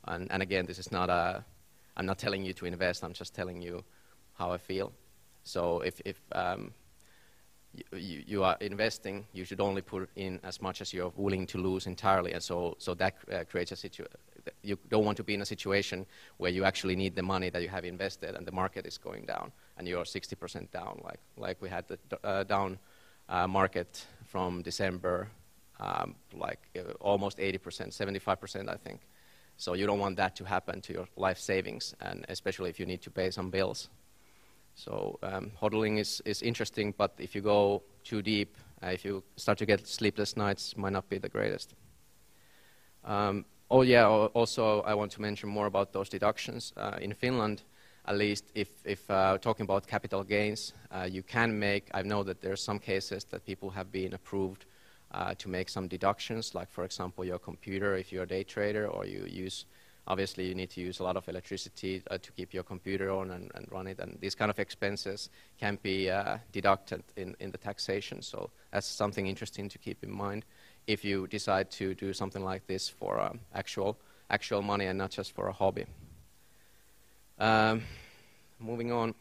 And, 0.07 0.31
and 0.31 0.43
again, 0.43 0.67
this 0.67 0.79
is 0.79 0.91
not 0.91 1.11
a, 1.11 1.45
I'm 1.97 2.07
not 2.07 2.19
telling 2.19 2.45
you 2.45 2.53
to 2.55 2.67
invest, 2.67 3.05
I'm 3.05 3.13
just 3.13 3.35
telling 3.35 3.63
you 3.63 3.85
how 4.35 4.53
I 4.53 4.59
feel. 4.59 4.93
So 5.45 5.81
if, 5.81 6.01
if 6.05 6.21
um, 6.33 6.73
you, 7.93 8.23
you, 8.27 8.45
are 8.45 8.57
investing, 8.61 9.27
you 9.33 9.45
should 9.45 9.61
only 9.61 9.83
put 9.83 10.09
in 10.17 10.41
as 10.43 10.61
much 10.61 10.81
as 10.81 10.93
you're 10.93 11.13
willing 11.17 11.47
to 11.49 11.59
lose 11.59 11.87
entirely. 11.87 12.33
And 12.33 12.43
so, 12.43 12.77
so 12.79 12.95
that 12.95 13.17
uh, 13.33 13.45
creates 13.51 13.73
a 13.73 13.77
situation. 13.77 14.13
You 14.63 14.77
don't 14.89 15.05
want 15.05 15.17
to 15.19 15.25
be 15.25 15.35
in 15.35 15.43
a 15.43 15.47
situation 15.47 16.05
where 16.39 16.51
you 16.51 16.65
actually 16.65 16.97
need 16.97 17.15
the 17.15 17.23
money 17.23 17.51
that 17.51 17.63
you 17.63 17.69
have 17.69 17.85
invested 17.85 18.35
and 18.35 18.47
the 18.47 18.53
market 18.53 18.87
is 18.87 18.99
going 18.99 19.25
down 19.25 19.53
and 19.79 19.87
you're 19.87 20.05
60% 20.05 20.71
down, 20.71 21.01
like, 21.05 21.21
like 21.37 21.63
we 21.63 21.69
had 21.69 21.87
the 21.89 21.99
uh, 22.25 22.43
down 22.45 22.79
uh, 23.29 23.47
market 23.47 24.05
from 24.27 24.63
December, 24.63 25.29
um, 25.81 26.15
like 26.35 26.59
uh, 26.77 26.93
almost 27.01 27.39
80%, 27.39 27.59
75%, 27.97 28.69
I 28.69 28.77
think. 28.77 29.01
So 29.57 29.75
you 29.75 29.87
don't 29.87 30.01
want 30.01 30.17
that 30.17 30.35
to 30.37 30.45
happen 30.45 30.81
to 30.83 30.93
your 30.93 31.07
life 31.17 31.39
savings, 31.39 31.95
and 32.01 32.25
especially 32.29 32.71
if 32.71 32.81
you 32.81 32.87
need 32.87 33.03
to 33.03 33.11
pay 33.11 33.31
some 33.31 33.51
bills. 33.51 33.89
So 34.75 35.19
um, 35.23 35.53
hodling 35.61 35.99
is, 35.99 36.23
is 36.25 36.43
interesting, 36.43 36.95
but 36.97 37.13
if 37.19 37.35
you 37.35 37.43
go 37.43 37.83
too 38.05 38.23
deep, 38.23 38.57
uh, 38.83 38.89
if 38.89 39.05
you 39.05 39.23
start 39.37 39.59
to 39.59 39.67
get 39.67 39.87
sleepless 39.87 40.37
nights, 40.37 40.77
might 40.77 40.93
not 40.93 41.09
be 41.09 41.19
the 41.19 41.29
greatest. 41.29 41.75
Um, 43.05 43.45
oh 43.71 43.83
yeah, 43.83 44.07
also 44.07 44.81
I 44.83 44.95
want 44.95 45.13
to 45.13 45.21
mention 45.21 45.49
more 45.49 45.67
about 45.67 45.93
those 45.93 46.09
deductions. 46.09 46.73
Uh, 46.77 46.99
in 47.01 47.13
Finland, 47.13 47.63
at 48.07 48.17
least 48.17 48.45
if, 48.55 48.69
if 48.85 49.09
uh, 49.11 49.39
talking 49.39 49.65
about 49.65 49.87
capital 49.87 50.25
gains, 50.25 50.73
uh, 50.91 51.07
you 51.09 51.23
can 51.23 51.59
make, 51.59 51.89
I 51.95 52.03
know 52.03 52.25
that 52.25 52.41
there 52.41 52.53
are 52.53 52.57
some 52.57 52.79
cases 52.79 53.25
that 53.25 53.47
people 53.47 53.71
have 53.71 53.93
been 53.93 54.15
approved 54.15 54.65
uh, 55.13 55.35
to 55.35 55.49
make 55.49 55.69
some 55.69 55.89
deductions, 55.89 56.55
like 56.55 56.71
for 56.71 56.85
example 56.85 57.25
your 57.25 57.39
computer 57.39 57.95
if 57.97 58.13
you're 58.13 58.25
a 58.25 58.27
day 58.27 58.45
trader 58.45 58.87
or 58.87 59.05
you 59.05 59.25
use 59.29 59.67
Obviously, 60.09 60.49
you 60.49 60.55
need 60.57 60.71
to 60.71 60.81
use 60.81 60.99
a 60.99 61.05
lot 61.05 61.17
of 61.17 61.29
electricity 61.29 62.03
uh, 62.11 62.19
to 62.19 62.33
keep 62.33 62.53
your 62.53 62.65
computer 62.65 63.13
on 63.13 63.31
and, 63.31 63.53
and, 63.55 63.71
run 63.71 63.87
it, 63.87 64.01
and 64.01 64.19
these 64.21 64.35
kind 64.35 64.51
of 64.51 64.59
expenses 64.59 65.31
can 65.61 65.79
be 65.81 66.11
uh, 66.11 66.39
deducted 66.51 67.05
in, 67.17 67.37
in 67.39 67.53
the 67.53 67.59
taxation. 67.59 68.21
So 68.21 68.51
that's 68.73 68.87
something 68.87 69.29
interesting 69.29 69.69
to 69.69 69.79
keep 69.79 70.03
in 70.03 70.11
mind 70.11 70.45
if 70.89 71.05
you 71.05 71.29
decide 71.29 71.71
to 71.73 71.95
do 71.95 72.13
something 72.13 72.43
like 72.43 72.67
this 72.67 72.89
for 72.89 73.21
um, 73.21 73.39
actual, 73.55 73.97
actual 74.29 74.61
money 74.61 74.87
and 74.87 74.99
not 74.99 75.13
just 75.13 75.33
for 75.37 75.47
a 75.47 75.53
hobby. 75.53 75.87
Um, 77.39 77.83
moving 78.59 78.91
on, 78.91 79.15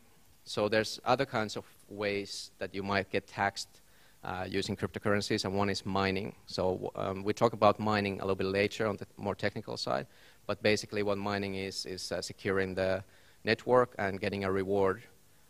so 0.45 0.67
there's 0.67 0.99
other 1.05 1.27
kinds 1.27 1.57
of 1.57 1.65
ways 1.89 2.49
that 2.57 2.73
you 2.73 2.81
might 2.81 3.11
get 3.11 3.27
taxed 3.27 3.80
uh, 4.23 4.45
using 4.47 4.75
cryptocurrencies, 4.75 5.45
and 5.45 5.55
one 5.55 5.69
is 5.69 5.85
mining. 5.85 6.35
So 6.45 6.91
um, 6.95 7.23
we 7.23 7.33
talk 7.33 7.53
about 7.53 7.79
mining 7.79 8.19
a 8.19 8.23
little 8.23 8.35
bit 8.35 8.47
later 8.47 8.87
on 8.87 8.97
the 8.97 9.07
more 9.17 9.35
technical 9.35 9.77
side. 9.77 10.07
But 10.47 10.61
basically, 10.61 11.03
what 11.03 11.17
mining 11.17 11.55
is 11.55 11.85
is 11.85 12.11
uh, 12.11 12.21
securing 12.21 12.75
the 12.75 13.03
network 13.43 13.95
and 13.97 14.19
getting 14.19 14.43
a 14.43 14.51
reward 14.51 15.01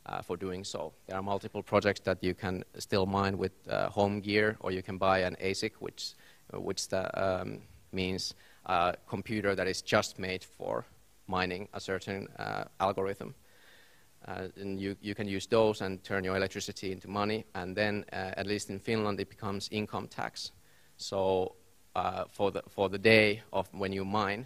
uh, 0.05 0.21
for 0.21 0.37
doing 0.37 0.63
so. 0.63 0.93
There 1.07 1.17
are 1.17 1.23
multiple 1.23 1.63
projects 1.63 2.01
that 2.01 2.23
you 2.23 2.33
can 2.33 2.63
still 2.77 3.05
mine 3.05 3.37
with 3.37 3.51
uh, 3.69 3.89
home 3.89 4.21
gear, 4.21 4.57
or 4.59 4.71
you 4.71 4.81
can 4.81 4.97
buy 4.97 5.19
an 5.19 5.35
ASIC, 5.41 5.73
which 5.79 6.13
uh, 6.53 6.59
which 6.59 6.87
the, 6.87 7.03
um, 7.15 7.59
means 7.91 8.35
a 8.65 8.95
computer 9.07 9.55
that 9.55 9.67
is 9.67 9.81
just 9.81 10.19
made 10.19 10.43
for 10.43 10.85
mining 11.27 11.67
a 11.73 11.79
certain 11.79 12.27
algorithm. 12.79 13.33
Uh, 14.27 14.47
and 14.61 14.79
you, 14.79 14.95
you 15.01 15.15
can 15.15 15.27
use 15.27 15.47
those 15.47 15.81
and 15.81 16.03
turn 16.03 16.23
your 16.23 16.35
electricity 16.35 16.91
into 16.91 17.07
money, 17.07 17.45
and 17.55 17.75
then, 17.75 18.05
at 18.11 18.45
least 18.45 18.69
in 18.69 18.79
Finland, 18.79 19.19
it 19.19 19.29
becomes 19.29 19.67
income 19.71 20.07
tax. 20.07 20.51
So 20.97 21.55
for, 22.29 22.51
the, 22.51 22.61
for 22.69 22.89
the 22.89 22.99
day 22.99 23.41
of 23.51 23.67
when 23.73 23.91
you 23.91 24.05
mine, 24.05 24.45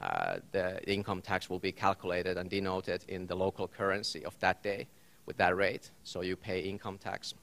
uh, 0.00 0.38
the 0.52 0.82
income 0.90 1.20
tax 1.20 1.50
will 1.50 1.58
be 1.58 1.72
calculated 1.72 2.38
and 2.38 2.48
denoted 2.48 3.04
in 3.08 3.26
the 3.26 3.34
local 3.34 3.68
currency 3.68 4.24
of 4.24 4.38
that 4.38 4.62
day 4.62 4.86
with 5.26 5.36
that 5.36 5.54
rate. 5.54 5.90
So 6.04 6.22
you 6.22 6.36
pay 6.36 6.60
income 6.60 6.96
tax 6.96 7.34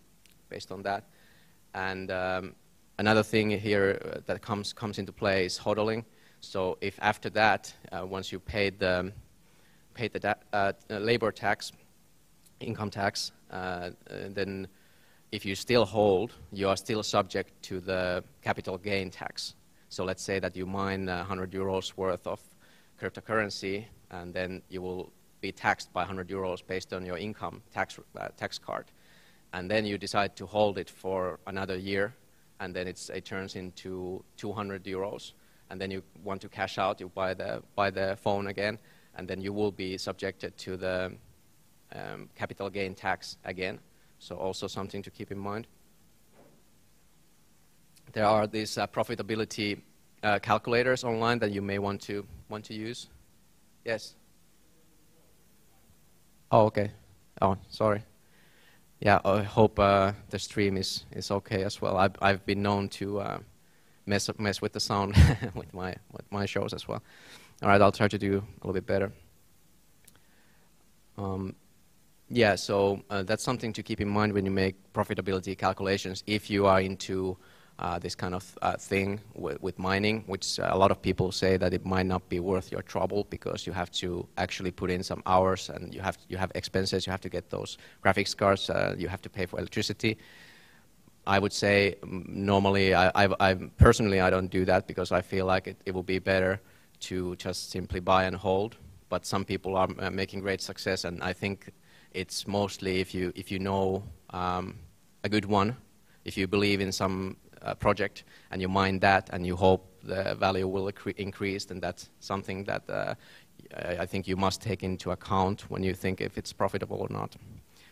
based 0.50 0.72
on 0.72 0.82
that. 0.82 1.04
And 1.76 2.10
um, 2.10 2.56
another 2.98 3.22
thing 3.22 3.52
here 3.52 4.02
uh, 4.04 4.22
that 4.26 4.42
comes, 4.42 4.74
comes 4.74 4.98
into 4.98 5.12
play 5.12 5.46
is 5.46 5.60
hodling. 5.60 6.04
So 6.40 6.78
if 6.82 6.98
after 7.00 7.30
that, 7.32 7.72
uh, 7.92 8.06
once 8.08 8.32
you 8.32 8.40
paid 8.40 8.80
the, 8.80 9.12
paid 9.98 10.14
the 10.14 10.38
uh, 10.54 10.74
labor 10.90 11.32
tax, 11.32 11.72
income 12.60 12.90
tax, 12.90 13.32
uh, 13.52 13.90
then 14.30 14.68
if 15.32 15.46
you 15.46 15.56
still 15.56 15.86
hold, 15.86 16.34
you 16.54 16.70
are 16.70 16.78
still 16.78 17.04
subject 17.04 17.50
to 17.64 17.80
the 17.80 18.24
capital 18.42 18.78
gain 18.78 19.10
tax. 19.10 19.56
So 19.90 20.06
let's 20.06 20.24
say 20.24 20.40
that 20.40 20.56
you 20.56 20.66
mine 20.66 21.10
uh, 21.10 21.18
100 21.18 21.52
euros 21.52 21.98
worth 21.98 22.28
of 22.28 22.40
cryptocurrency, 23.02 23.86
and 24.12 24.34
then 24.34 24.62
you 24.70 24.82
will 24.82 25.12
be 25.42 25.52
taxed 25.52 25.92
by 25.94 26.02
100 26.02 26.28
euros 26.30 26.66
based 26.66 26.94
on 26.94 27.06
your 27.06 27.18
income 27.18 27.62
tax, 27.74 28.00
uh, 28.16 28.28
tax 28.38 28.58
card. 28.58 28.86
And 29.54 29.70
then 29.70 29.86
you 29.86 29.98
decide 29.98 30.36
to 30.38 30.46
hold 30.46 30.78
it 30.78 30.90
for 30.90 31.40
another 31.48 31.78
year, 31.78 32.14
and 32.60 32.76
then 32.76 32.88
it 32.88 33.26
turns 33.26 33.56
into 33.56 34.24
200 34.38 34.84
euros. 34.84 35.34
And 35.70 35.82
then 35.82 35.92
you 35.92 36.02
want 36.24 36.42
to 36.42 36.50
cash 36.50 36.78
out, 36.78 37.00
you 37.00 37.10
buy 37.10 37.34
the, 37.34 37.62
buy 37.76 37.90
the 37.90 38.18
phone 38.22 38.48
again, 38.48 38.78
and 39.18 39.28
then 39.28 39.42
you 39.42 39.52
will 39.52 39.72
be 39.72 39.98
subjected 39.98 40.58
to 40.58 40.78
the 40.78 41.12
um, 41.94 42.30
capital 42.36 42.70
gain 42.70 42.96
tax 42.96 43.38
again. 43.44 43.80
So 44.20 44.36
also 44.36 44.68
something 44.68 45.02
to 45.04 45.12
keep 45.12 45.32
in 45.32 45.38
mind. 45.38 45.68
There 48.14 48.26
are 48.26 48.48
these 48.48 48.78
uh, 48.78 48.88
profitability 48.88 49.82
uh, 50.24 50.40
calculators 50.40 51.04
online 51.04 51.40
that 51.40 51.52
you 51.52 51.62
may 51.62 51.80
want 51.80 52.02
to 52.02 52.26
want 52.50 52.66
to 52.66 52.74
use. 52.74 53.08
Yes. 53.86 54.16
Oh, 56.52 56.66
okay. 56.66 56.92
Oh, 57.42 57.58
sorry. 57.70 58.02
Yeah, 59.00 59.20
I 59.26 59.44
hope 59.44 59.80
uh, 59.80 60.14
the 60.30 60.40
stream 60.40 60.78
is 60.78 61.06
is 61.12 61.32
okay 61.32 61.64
as 61.64 61.82
well. 61.82 61.98
I've 61.98 62.16
I've 62.22 62.46
been 62.46 62.62
known 62.62 62.90
to 62.90 63.22
uh, 64.08 64.10
mess 64.10 64.30
mess 64.38 64.62
with 64.62 64.74
the 64.74 64.80
sound 64.80 65.16
with 65.56 65.74
my 65.74 65.96
with 66.12 66.32
my 66.32 66.46
shows 66.46 66.74
as 66.74 66.88
well. 66.88 67.04
All 67.64 67.70
right, 67.70 67.82
I'll 67.82 67.92
try 67.92 68.08
to 68.08 68.18
do 68.18 68.38
a 68.38 68.68
little 68.68 68.74
bit 68.74 68.86
better. 68.86 69.12
Um, 71.18 71.56
yeah, 72.30 72.56
so 72.56 73.02
uh, 73.10 73.24
that's 73.24 73.44
something 73.44 73.74
to 73.74 73.84
keep 73.84 74.02
in 74.02 74.10
mind 74.10 74.34
when 74.34 74.46
you 74.46 74.52
make 74.52 74.76
profitability 74.94 75.58
calculations. 75.58 76.24
If 76.28 76.50
you 76.50 76.68
are 76.68 76.82
into 76.82 77.38
uh, 77.80 78.00
this 78.00 78.16
kind 78.16 78.36
of 78.36 78.58
uh, 78.62 78.76
thing 78.76 79.20
with, 79.36 79.80
mining, 79.80 80.24
which 80.28 80.60
a 80.60 80.78
lot 80.78 80.92
of 80.92 81.02
people 81.02 81.32
say 81.32 81.58
that 81.58 81.74
it 81.74 81.86
might 81.86 82.06
not 82.06 82.28
be 82.28 82.40
worth 82.40 82.72
your 82.72 82.82
trouble 82.82 83.26
because 83.30 83.68
you 83.68 83.74
have 83.74 83.92
to 83.92 84.28
actually 84.38 84.72
put 84.72 84.90
in 84.90 85.04
some 85.04 85.22
hours 85.26 85.70
and 85.70 85.94
you 85.94 86.02
have 86.02 86.18
you 86.28 86.38
have 86.38 86.52
expenses. 86.56 87.06
You 87.06 87.12
have 87.12 87.22
to 87.22 87.30
get 87.30 87.50
those 87.50 87.78
graphics 88.04 88.36
cards. 88.36 88.70
Uh, 88.70 88.96
you 88.98 89.08
have 89.08 89.22
to 89.22 89.30
pay 89.30 89.46
for 89.46 89.60
electricity. 89.60 90.18
I 91.28 91.40
would 91.40 91.52
say 91.52 91.96
normally, 92.06 92.94
I, 92.94 93.12
I, 93.14 93.28
I, 93.40 93.54
personally, 93.78 94.22
I 94.22 94.30
don't 94.30 94.50
do 94.50 94.64
that 94.66 94.88
because 94.88 95.12
I 95.12 95.22
feel 95.22 95.46
like 95.46 95.68
it, 95.68 95.78
it 95.86 95.94
will 95.94 96.02
be 96.02 96.20
better 96.20 96.62
to 97.02 97.36
just 97.36 97.70
simply 97.70 98.00
buy 98.00 98.24
and 98.24 98.36
hold. 98.36 98.78
But 99.10 99.26
some 99.26 99.44
people 99.44 99.76
are 99.76 99.90
uh, 100.00 100.10
making 100.10 100.40
great 100.40 100.62
success, 100.62 101.04
and 101.04 101.22
I 101.22 101.34
think 101.34 101.72
it's 102.12 102.48
mostly 102.48 103.02
if 103.02 103.14
you, 103.14 103.34
if 103.36 103.52
you 103.52 103.60
know 103.60 104.04
um, 104.30 104.76
a 105.24 105.30
good 105.30 105.46
one, 105.46 105.76
if 106.24 106.38
you 106.38 106.48
believe 106.48 106.80
in 106.80 106.92
some 106.94 107.36
uh, 107.62 107.74
project 107.76 108.24
and 108.52 108.62
you 108.62 108.70
mine 108.70 109.00
that 109.00 109.30
and 109.34 109.46
you 109.46 109.56
hope 109.56 109.86
the 110.04 110.36
value 110.36 110.68
will 110.68 110.90
increase, 111.18 111.66
then 111.66 111.82
that's 111.82 112.10
something 112.20 112.64
that 112.64 112.90
uh, 112.90 113.16
I 113.76 114.06
think 114.06 114.28
you 114.28 114.38
must 114.38 114.62
take 114.62 114.84
into 114.84 115.12
account 115.12 115.70
when 115.70 115.84
you 115.84 115.94
think 115.94 116.22
if 116.22 116.38
it's 116.38 116.54
profitable 116.54 116.98
or 116.98 117.10
not. 117.10 117.36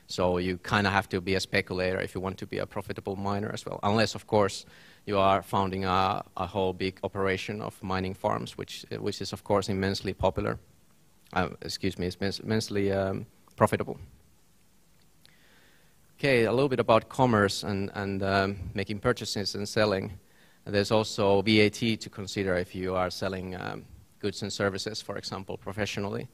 So 0.07 0.38
you 0.38 0.57
kind 0.57 0.85
of 0.85 0.93
have 0.93 1.09
to 1.09 1.21
be 1.21 1.35
a 1.35 1.39
speculator 1.39 2.00
if 2.00 2.13
you 2.13 2.21
want 2.21 2.38
to 2.38 2.45
be 2.45 2.59
a 2.59 2.65
profitable 2.65 3.15
miner 3.15 3.50
as 3.51 3.65
well, 3.65 3.79
unless, 3.81 4.15
of 4.15 4.27
course, 4.27 4.65
you 5.05 5.17
are 5.17 5.41
founding 5.41 5.85
a, 5.85 6.24
a 6.38 6.45
whole 6.45 6.74
big 6.74 7.00
operation 7.03 7.62
of 7.62 7.81
mining 7.81 8.13
farms, 8.13 8.57
which, 8.57 8.85
which 9.00 9.21
is, 9.21 9.33
of 9.33 9.43
course, 9.43 9.69
immensely 9.69 10.13
popular. 10.13 10.59
Uh, 11.33 11.50
excuse 11.62 11.97
me, 11.97 12.07
it's 12.07 12.39
immensely 12.39 12.91
um, 12.91 13.25
profitable. 13.55 13.97
Okay, 16.17 16.45
a 16.45 16.51
little 16.51 16.69
bit 16.69 16.79
about 16.79 17.09
commerce 17.09 17.63
and, 17.63 17.91
and 17.93 18.24
um, 18.24 18.57
making 18.74 19.00
purchases 19.00 19.55
and 19.55 19.67
selling. 19.67 20.13
There's 20.65 20.91
also 20.91 21.41
VAT 21.41 22.00
to 22.00 22.09
consider 22.09 22.55
if 22.55 22.74
you 22.74 22.95
are 22.95 23.09
selling 23.09 23.55
um, 23.55 23.85
goods 24.19 24.41
and 24.41 24.51
services, 24.51 25.01
for 25.01 25.17
example, 25.17 25.57
professionally. 25.57 26.27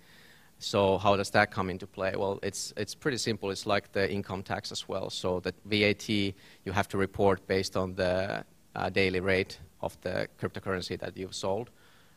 So 0.63 0.99
how 0.99 1.15
does 1.15 1.31
that 1.31 1.49
come 1.49 1.71
into 1.71 1.87
play? 1.87 2.13
Well, 2.15 2.39
it's, 2.43 2.71
it's 2.77 2.93
pretty 2.93 3.17
simple. 3.17 3.49
It's 3.49 3.65
like 3.65 3.91
the 3.93 4.09
income 4.11 4.43
tax 4.43 4.71
as 4.71 4.87
well. 4.87 5.09
So 5.09 5.39
the 5.39 5.55
VAT 5.65 6.07
you 6.07 6.71
have 6.71 6.87
to 6.89 6.99
report 6.99 7.47
based 7.47 7.75
on 7.75 7.95
the 7.95 8.45
uh, 8.75 8.89
daily 8.91 9.21
rate 9.21 9.57
of 9.81 9.99
the 10.01 10.27
cryptocurrency 10.39 10.99
that 10.99 11.17
you've 11.17 11.33
sold. 11.33 11.71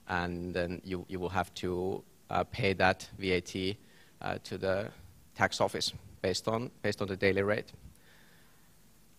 And 0.08 0.52
then 0.52 0.82
you, 0.84 1.06
you 1.08 1.18
will 1.18 1.30
have 1.30 1.54
to 1.54 2.04
uh, 2.28 2.44
pay 2.44 2.74
that 2.74 3.08
VAT 3.18 3.76
uh, 4.20 4.36
to 4.44 4.58
the 4.58 4.88
tax 5.34 5.58
office 5.62 5.94
based 6.20 6.46
on, 6.46 6.70
based 6.82 7.00
on 7.00 7.08
the 7.08 7.16
daily 7.16 7.42
rate. 7.42 7.72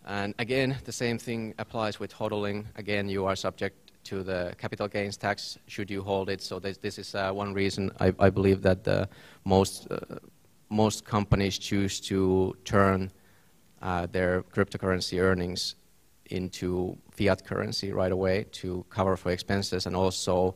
And 0.05 0.35
again, 0.37 0.77
the 0.85 0.91
same 0.91 1.17
thing 1.17 1.55
applies 1.57 1.99
with 1.99 2.13
hodling. 2.13 2.65
Again, 2.75 3.09
you 3.09 3.25
are 3.25 3.35
subject 3.35 3.84
to 4.05 4.23
the 4.23 4.53
capital 4.57 4.87
gains 4.87 5.17
tax 5.17 5.57
should 5.67 5.89
you 5.89 6.01
hold 6.01 6.29
it. 6.29 6.41
So 6.41 6.59
this, 6.59 6.77
this 6.77 6.97
is 6.97 7.15
uh, 7.15 7.31
one 7.31 7.53
reason 7.53 7.91
I, 7.99 8.13
I, 8.19 8.29
believe 8.29 8.61
that 8.61 8.83
the 8.83 9.09
most, 9.43 9.87
uh, 9.91 9.97
most 10.69 11.05
companies 11.05 11.57
choose 11.57 11.99
to 12.01 12.55
turn 12.63 13.11
uh, 13.81 14.07
their 14.11 14.43
cryptocurrency 14.43 15.21
earnings 15.21 15.75
into 16.31 16.97
fiat 17.11 17.45
currency 17.45 17.91
right 17.91 18.11
away 18.11 18.45
to 18.51 18.85
cover 18.89 19.15
for 19.17 19.31
expenses 19.31 19.85
and 19.85 19.95
also 19.95 20.55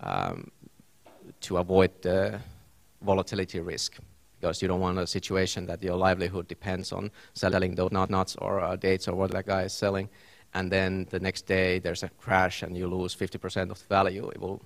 um, 0.00 0.50
to 1.40 1.58
avoid 1.58 1.90
the 2.02 2.38
volatility 3.02 3.60
risk 3.60 3.98
because 4.40 4.62
you 4.62 4.68
don't 4.68 4.80
want 4.80 4.98
a 4.98 5.06
situation 5.06 5.66
that 5.66 5.82
your 5.82 5.96
livelihood 5.96 6.46
depends 6.46 6.92
on 6.92 7.10
selling 7.34 7.74
those 7.74 7.90
nuts 7.90 8.36
or 8.36 8.60
uh, 8.60 8.76
dates 8.76 9.08
or 9.08 9.14
what 9.14 9.30
that 9.32 9.46
guy 9.46 9.62
is 9.62 9.72
selling, 9.72 10.08
and 10.54 10.70
then 10.70 11.06
the 11.10 11.20
next 11.20 11.46
day 11.46 11.78
there's 11.78 12.02
a 12.02 12.08
crash 12.08 12.62
and 12.62 12.76
you 12.76 12.86
lose 12.86 13.14
50% 13.14 13.70
of 13.70 13.78
the 13.78 13.86
value. 13.88 14.28
It 14.28 14.40
will 14.40 14.60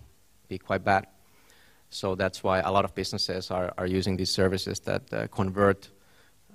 be 0.48 0.58
quite 0.58 0.84
bad. 0.84 1.06
So 1.90 2.14
that's 2.14 2.42
why 2.42 2.60
a 2.60 2.70
lot 2.70 2.84
of 2.84 2.94
businesses 2.94 3.50
are, 3.50 3.72
are 3.76 3.86
using 3.86 4.16
these 4.16 4.30
services 4.30 4.80
that 4.80 5.12
uh, 5.12 5.26
convert 5.28 5.90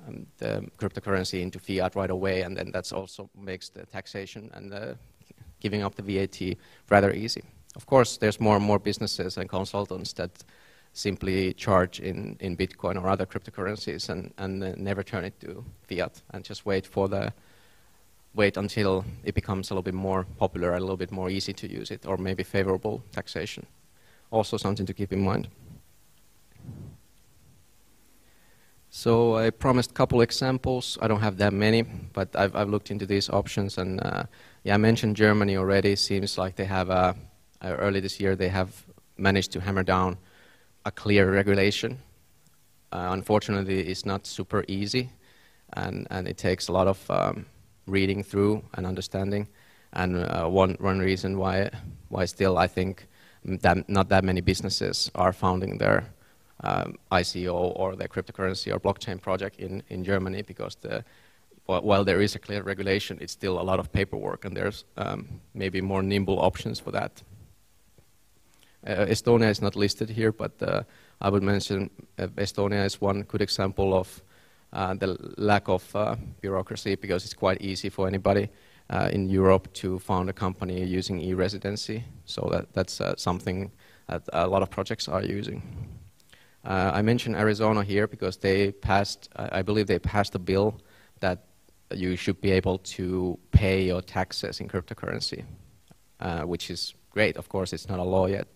um, 0.07 0.25
the 0.37 0.67
cryptocurrency 0.79 1.41
into 1.41 1.59
fiat 1.59 1.95
right 1.95 2.09
away, 2.09 2.41
and 2.41 2.57
then 2.57 2.71
that 2.71 2.91
also 2.91 3.29
makes 3.35 3.69
the 3.69 3.85
taxation 3.85 4.49
and 4.53 4.71
the 4.71 4.97
giving 5.59 5.83
up 5.83 5.95
the 5.95 6.01
VAT 6.01 6.57
rather 6.89 7.11
easy. 7.11 7.43
Of 7.75 7.85
course, 7.85 8.17
there's 8.17 8.39
more 8.39 8.55
and 8.55 8.65
more 8.65 8.79
businesses 8.79 9.37
and 9.37 9.47
consultants 9.49 10.13
that 10.13 10.43
simply 10.93 11.53
charge 11.53 11.99
in, 11.99 12.37
in 12.39 12.57
Bitcoin 12.57 13.01
or 13.01 13.07
other 13.07 13.25
cryptocurrencies 13.25 14.09
and, 14.09 14.33
and 14.37 14.63
uh, 14.63 14.73
never 14.77 15.03
turn 15.03 15.23
it 15.25 15.39
to 15.41 15.63
fiat 15.87 16.21
and 16.31 16.43
just 16.43 16.65
wait 16.65 16.87
for 16.87 17.07
the 17.07 17.31
wait 18.37 18.55
until 18.55 19.03
it 19.23 19.35
becomes 19.35 19.69
a 19.69 19.73
little 19.73 19.83
bit 19.83 19.93
more 19.93 20.25
popular 20.37 20.75
a 20.75 20.79
little 20.79 20.95
bit 20.95 21.11
more 21.11 21.29
easy 21.29 21.53
to 21.53 21.67
use 21.67 21.91
it 21.91 22.05
or 22.05 22.17
maybe 22.17 22.43
favorable 22.43 23.03
taxation. 23.11 23.65
Also 24.31 24.57
something 24.57 24.85
to 24.85 24.93
keep 24.93 25.11
in 25.11 25.21
mind. 25.21 25.47
So 28.89 29.35
I 29.35 29.49
promised 29.49 29.91
a 29.91 29.93
couple 29.93 30.21
examples. 30.21 30.97
I 31.01 31.07
don't 31.07 31.19
have 31.19 31.37
that 31.37 31.53
many, 31.53 31.83
but 32.13 32.35
I've, 32.35 32.55
I've 32.55 32.69
looked 32.69 32.89
into 32.91 33.05
these 33.05 33.29
options 33.29 33.77
and 33.77 33.99
uh, 34.01 34.23
yeah, 34.63 34.75
I 34.75 34.77
mentioned 34.77 35.15
Germany 35.15 35.57
already. 35.57 35.95
Seems 35.95 36.37
like 36.37 36.55
they 36.55 36.65
have, 36.65 36.89
uh, 36.89 37.13
early 37.61 37.99
this 37.99 38.19
year, 38.19 38.35
they 38.35 38.49
have 38.49 38.85
managed 39.17 39.51
to 39.53 39.59
hammer 39.59 39.83
down 39.83 40.17
a 40.85 40.91
clear 40.91 41.31
regulation. 41.31 41.99
Uh, 42.91 43.09
unfortunately, 43.11 43.81
it's 43.81 44.05
not 44.05 44.25
super 44.25 44.63
easy, 44.67 45.09
and, 45.73 46.07
and 46.09 46.27
it 46.27 46.37
takes 46.37 46.69
a 46.69 46.71
lot 46.71 46.87
of 46.87 47.11
um, 47.11 47.45
reading 47.87 48.23
through 48.23 48.63
and 48.73 48.85
understanding. 48.85 49.47
And 49.93 50.17
uh, 50.17 50.47
one, 50.47 50.75
one 50.79 50.99
reason 50.99 51.37
why, 51.37 51.71
why 52.09 52.25
still 52.25 52.57
I 52.57 52.67
think 52.67 53.07
that 53.43 53.89
not 53.89 54.09
that 54.09 54.23
many 54.23 54.41
businesses 54.41 55.09
are 55.15 55.33
founding 55.33 55.77
their 55.77 56.09
um, 56.63 56.95
ICO 57.11 57.73
or 57.75 57.95
their 57.95 58.07
cryptocurrency 58.07 58.73
or 58.73 58.79
blockchain 58.79 59.21
project 59.21 59.59
in, 59.59 59.83
in 59.89 60.03
Germany 60.03 60.41
because 60.41 60.75
the, 60.75 61.03
while 61.65 62.03
there 62.03 62.21
is 62.21 62.35
a 62.35 62.39
clear 62.39 62.61
regulation, 62.63 63.17
it's 63.21 63.33
still 63.33 63.59
a 63.59 63.63
lot 63.63 63.79
of 63.79 63.91
paperwork 63.91 64.45
and 64.45 64.55
there's 64.55 64.85
um, 64.97 65.27
maybe 65.53 65.81
more 65.81 66.01
nimble 66.01 66.39
options 66.39 66.79
for 66.79 66.91
that. 66.91 67.23
Uh, 68.85 69.05
Estonia 69.05 69.49
is 69.49 69.61
not 69.61 69.75
listed 69.75 70.09
here, 70.09 70.31
but 70.31 70.51
uh, 70.61 70.83
I 71.19 71.29
would 71.29 71.43
mention 71.43 71.89
uh, 72.17 72.27
Estonia 72.37 72.85
is 72.85 73.01
one 73.01 73.23
good 73.23 73.41
example 73.41 73.93
of 73.93 74.21
the 74.71 75.17
lack 75.37 75.67
of 75.69 75.83
bureaucracy 76.41 76.95
because 76.95 77.25
it's 77.25 77.33
quite 77.33 77.61
easy 77.61 77.89
for 77.89 78.07
anybody 78.07 78.49
in 79.11 79.29
Europe 79.29 79.71
to 79.73 79.99
found 79.99 80.29
a 80.29 80.33
company 80.33 80.83
using 80.83 81.19
e-residency. 81.21 82.03
So 82.25 82.47
that, 82.51 82.73
that's 82.73 83.01
something 83.21 83.71
that 84.07 84.23
a 84.33 84.47
lot 84.47 84.61
of 84.61 84.69
projects 84.69 85.07
are 85.07 85.23
using. 85.23 85.61
Uh, 86.67 86.91
I 86.93 87.01
mentioned 87.01 87.35
Arizona 87.35 87.83
here 87.83 88.07
because 88.07 88.37
they 88.37 88.71
passed, 88.71 89.29
I 89.35 89.61
believe 89.61 89.87
they 89.87 89.99
passed 89.99 90.35
a 90.35 90.39
bill 90.39 90.81
that 91.21 91.45
you 91.95 92.17
should 92.17 92.41
be 92.41 92.51
able 92.51 92.79
to 92.79 93.39
pay 93.51 93.83
your 93.83 94.01
taxes 94.01 94.59
in 94.59 94.67
cryptocurrency, 94.67 95.45
uh, 96.19 96.41
which 96.41 96.69
is 96.69 96.93
great. 97.11 97.37
Of 97.37 97.47
course, 97.47 97.71
it's 97.71 97.87
not 97.87 97.99
a 97.99 98.03
law 98.03 98.27
yet, 98.27 98.47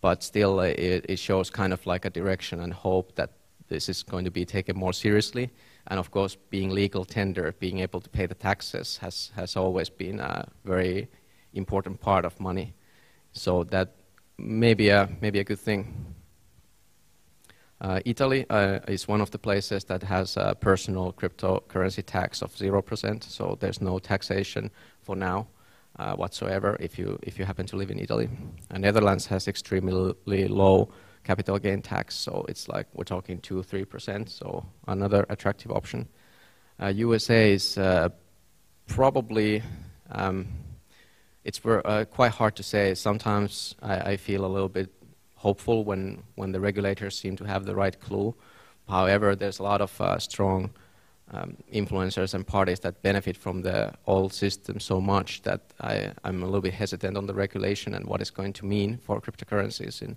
but 0.00 0.22
still 0.22 0.60
uh, 0.60 0.64
it, 0.64 1.06
it, 1.08 1.18
shows 1.18 1.50
kind 1.50 1.72
of 1.72 1.84
like 1.84 2.04
a 2.04 2.10
direction 2.10 2.60
and 2.60 2.72
hope 2.72 3.16
that 3.16 3.30
this 3.72 3.88
is 3.88 4.02
going 4.02 4.24
to 4.24 4.30
be 4.30 4.44
taken 4.44 4.76
more 4.76 4.92
seriously. 4.92 5.50
And 5.86 5.98
of 5.98 6.10
course, 6.10 6.36
being 6.50 6.70
legal 6.70 7.04
tender, 7.04 7.54
being 7.58 7.78
able 7.78 8.00
to 8.00 8.10
pay 8.10 8.26
the 8.26 8.34
taxes 8.34 8.98
has, 8.98 9.32
has 9.34 9.56
always 9.56 9.90
been 9.90 10.20
a 10.20 10.46
very 10.64 11.08
important 11.54 12.00
part 12.00 12.24
of 12.24 12.38
money. 12.38 12.74
So 13.32 13.64
that 13.64 13.88
may 14.38 14.74
be 14.74 14.90
a, 14.90 15.08
maybe 15.20 15.40
a 15.40 15.44
good 15.44 15.58
thing. 15.58 16.14
Uh, 17.80 18.00
Italy 18.04 18.46
uh, 18.48 18.78
is 18.86 19.08
one 19.08 19.20
of 19.20 19.30
the 19.30 19.38
places 19.38 19.84
that 19.84 20.02
has 20.02 20.36
a 20.36 20.54
personal 20.54 21.12
cryptocurrency 21.12 22.04
tax 22.04 22.42
of 22.42 22.54
0%, 22.54 23.24
so 23.24 23.56
there's 23.58 23.80
no 23.80 23.98
taxation 23.98 24.70
for 25.00 25.16
now 25.16 25.48
uh, 25.98 26.14
whatsoever 26.14 26.76
if 26.78 26.96
you, 26.96 27.18
if 27.22 27.38
you 27.38 27.44
happen 27.44 27.66
to 27.66 27.76
live 27.76 27.90
in 27.90 27.98
Italy. 27.98 28.28
And 28.70 28.82
Netherlands 28.82 29.26
has 29.26 29.48
extremely 29.48 30.48
low 30.48 30.92
capital 31.24 31.58
gain 31.58 31.82
tax, 31.82 32.14
so 32.14 32.44
it's 32.48 32.68
like 32.68 32.86
we're 32.94 33.04
talking 33.04 33.38
2 33.40 33.62
3%, 33.62 34.28
so 34.28 34.64
another 34.88 35.24
attractive 35.28 35.70
option. 35.70 36.08
USA 36.80 37.50
uh, 37.50 37.54
is 37.54 37.78
uh, 37.78 38.08
probably, 38.88 39.62
um, 40.10 40.48
it's 41.44 41.60
uh, 41.64 42.04
quite 42.10 42.32
hard 42.32 42.56
to 42.56 42.62
say. 42.62 42.94
Sometimes 42.94 43.74
I, 43.82 44.12
I 44.12 44.16
feel 44.16 44.44
a 44.44 44.48
little 44.48 44.68
bit 44.68 44.90
hopeful 45.36 45.84
when, 45.84 46.22
when 46.34 46.52
the 46.52 46.60
regulators 46.60 47.16
seem 47.16 47.36
to 47.36 47.44
have 47.44 47.64
the 47.64 47.74
right 47.74 47.98
clue. 48.00 48.34
However, 48.88 49.36
there's 49.36 49.60
a 49.60 49.62
lot 49.62 49.80
of 49.80 50.00
uh, 50.00 50.18
strong 50.18 50.70
um, 51.32 51.56
influencers 51.72 52.34
and 52.34 52.46
parties 52.46 52.80
that 52.80 53.02
benefit 53.02 53.36
from 53.36 53.62
the 53.62 53.92
old 54.06 54.32
system 54.32 54.80
so 54.80 55.00
much 55.00 55.42
that 55.42 55.60
I, 55.80 56.12
am 56.24 56.42
a 56.42 56.46
little 56.46 56.60
bit 56.60 56.74
hesitant 56.74 57.16
on 57.16 57.26
the 57.26 57.34
regulation 57.34 57.94
and 57.94 58.06
what 58.06 58.20
it's 58.20 58.30
going 58.30 58.52
to 58.54 58.66
mean 58.66 58.98
for 58.98 59.20
cryptocurrencies 59.20 60.02
in, 60.02 60.16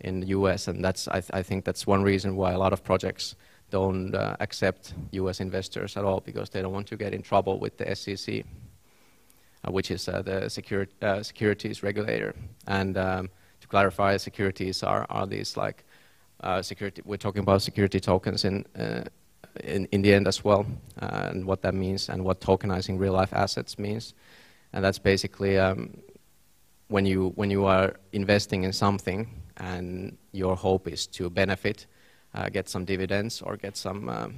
in 0.00 0.20
the 0.20 0.28
US. 0.28 0.68
And 0.68 0.84
that's, 0.84 1.08
I, 1.08 1.20
th 1.20 1.30
I 1.32 1.42
think 1.42 1.64
that's 1.64 1.86
one 1.86 2.02
reason 2.02 2.36
why 2.36 2.52
a 2.52 2.58
lot 2.58 2.72
of 2.72 2.82
projects 2.82 3.36
don't 3.70 4.14
uh, 4.14 4.36
accept 4.40 4.94
US 5.12 5.40
investors 5.40 5.96
at 5.96 6.04
all 6.04 6.20
because 6.20 6.50
they 6.50 6.62
don't 6.62 6.72
want 6.72 6.86
to 6.88 6.96
get 6.96 7.12
in 7.12 7.22
trouble 7.22 7.58
with 7.58 7.76
the 7.76 7.94
SEC, 7.94 8.44
uh, 9.64 9.72
which 9.72 9.90
is 9.90 10.08
uh, 10.08 10.22
the 10.22 10.46
uh, 11.02 11.22
securities 11.22 11.82
regulator. 11.82 12.34
And 12.66 12.96
um, 12.96 13.30
to 13.60 13.68
clarify, 13.68 14.16
securities 14.16 14.82
are, 14.82 15.06
are 15.10 15.26
these 15.26 15.56
like 15.56 15.84
uh, 16.40 16.62
security, 16.62 17.02
we're 17.04 17.16
talking 17.16 17.42
about 17.42 17.62
security 17.62 18.00
tokens 18.00 18.44
in, 18.44 18.64
uh, 18.78 19.02
in, 19.64 19.86
in, 19.90 20.02
the 20.02 20.14
end 20.14 20.28
as 20.28 20.44
well, 20.44 20.64
and 20.98 21.44
what 21.44 21.62
that 21.62 21.74
means 21.74 22.08
and 22.08 22.24
what 22.24 22.40
tokenizing 22.40 22.98
real 22.98 23.12
life 23.12 23.32
assets 23.32 23.78
means. 23.78 24.14
And 24.72 24.84
that's 24.84 25.00
basically 25.00 25.58
um, 25.58 25.98
when, 26.86 27.04
you, 27.06 27.32
when 27.34 27.50
you 27.50 27.64
are 27.66 27.96
investing 28.12 28.62
in 28.62 28.72
something 28.72 29.28
and 29.58 30.16
your 30.32 30.56
hope 30.56 30.88
is 30.88 31.06
to 31.06 31.28
benefit, 31.30 31.86
uh, 32.34 32.48
get 32.48 32.68
some 32.68 32.84
dividends 32.84 33.42
or 33.42 33.56
get 33.56 33.76
some, 33.76 34.08
um, 34.08 34.34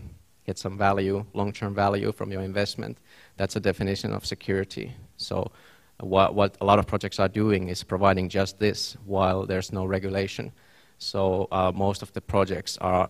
get 0.47 0.59
some 0.59 0.77
value, 0.77 1.25
long-term 1.35 1.75
value 1.75 2.13
from 2.13 2.33
your 2.33 2.43
investment, 2.43 2.99
that's 3.37 3.57
a 3.57 3.61
definition 3.61 4.13
of 4.13 4.27
security. 4.27 4.95
So 5.17 5.53
what, 5.99 6.35
what 6.35 6.57
a 6.61 6.65
lot 6.65 6.79
of 6.79 6.87
projects 6.87 7.19
are 7.21 7.29
doing 7.29 7.69
is 7.69 7.85
providing 7.85 8.29
just 8.29 8.59
this 8.59 8.97
while 9.05 9.47
there's 9.47 9.73
no 9.73 9.85
regulation. 9.85 10.53
So 10.99 11.49
uh, 11.53 11.73
most 11.75 12.03
of 12.03 12.13
the 12.13 12.21
projects 12.21 12.79
are, 12.79 13.09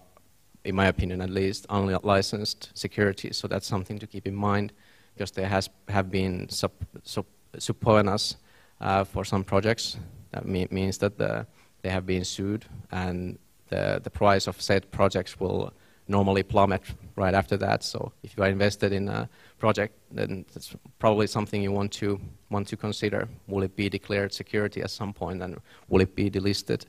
in 0.64 0.74
my 0.74 0.86
opinion 0.86 1.20
at 1.20 1.30
least, 1.30 1.66
unlicensed 1.70 2.70
securities. 2.74 3.36
So 3.36 3.48
that's 3.48 3.66
something 3.66 3.98
to 3.98 4.06
keep 4.06 4.26
in 4.26 4.34
mind 4.34 4.72
because 5.14 5.30
there 5.32 5.48
has 5.48 5.68
have 5.88 6.10
been 6.10 6.48
sub, 6.48 6.72
sub, 7.02 7.26
subpoenas 7.58 8.36
uh, 8.80 9.04
for 9.04 9.24
some 9.24 9.44
projects. 9.44 9.96
That 10.32 10.46
me 10.46 10.66
means 10.70 10.98
that 10.98 11.18
the, 11.18 11.46
they 11.82 11.90
have 11.90 12.06
been 12.06 12.24
sued 12.24 12.64
and 12.90 13.38
the, 13.68 14.00
the 14.02 14.10
price 14.10 14.46
of 14.46 14.60
said 14.60 14.90
projects 14.90 15.38
will 15.40 15.72
normally 16.08 16.42
plummet 16.42 16.82
right 17.16 17.34
after 17.34 17.56
that. 17.56 17.82
So 17.84 18.12
if 18.22 18.36
you 18.36 18.42
are 18.42 18.48
invested 18.48 18.92
in 18.92 19.08
a 19.08 19.28
project, 19.58 19.96
then 20.10 20.44
that's 20.52 20.74
probably 20.98 21.26
something 21.26 21.62
you 21.62 21.72
want 21.72 21.92
to 21.92 22.20
want 22.50 22.66
to 22.68 22.76
consider. 22.76 23.28
Will 23.46 23.62
it 23.62 23.76
be 23.76 23.88
declared 23.88 24.32
security 24.32 24.82
at 24.82 24.90
some 24.90 25.12
point, 25.12 25.40
and 25.42 25.58
will 25.88 26.00
it 26.00 26.16
be 26.16 26.28
delisted 26.28 26.84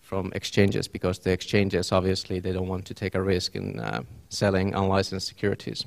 from 0.00 0.32
exchanges? 0.34 0.88
Because 0.88 1.18
the 1.18 1.30
exchanges 1.30 1.92
obviously 1.92 2.40
they 2.40 2.52
don't 2.52 2.68
want 2.68 2.86
to 2.86 2.94
take 2.94 3.14
a 3.14 3.22
risk 3.22 3.54
in 3.54 3.78
uh, 3.78 4.02
selling 4.30 4.74
unlicensed 4.74 5.28
securities. 5.28 5.84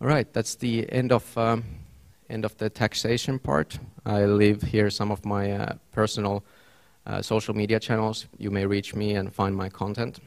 All 0.00 0.08
right, 0.08 0.30
that's 0.32 0.56
the 0.56 0.92
end 0.92 1.12
of 1.12 1.38
um, 1.38 1.64
end 2.34 2.44
of 2.44 2.56
the 2.58 2.68
taxation 2.68 3.38
part. 3.38 3.78
I 4.04 4.24
leave 4.26 4.60
here 4.62 4.90
some 4.90 5.12
of 5.12 5.24
my 5.24 5.52
uh, 5.52 5.74
personal 5.92 6.44
uh, 7.06 7.22
social 7.22 7.54
media 7.54 7.78
channels. 7.80 8.26
You 8.38 8.50
may 8.50 8.66
reach 8.66 8.94
me 8.94 9.14
and 9.14 9.32
find 9.32 9.56
my 9.56 9.68
content. 9.68 10.18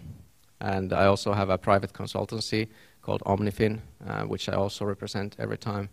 And 0.62 0.94
I 0.94 1.06
also 1.06 1.34
have 1.34 1.50
a 1.50 1.58
private 1.58 1.94
consultancy 1.94 2.70
called 3.02 3.22
Omnifin, 3.26 3.82
uh, 4.08 4.24
which 4.24 4.50
I 4.50 4.54
also 4.54 4.86
represent 4.86 5.36
every 5.38 5.58
time. 5.58 5.90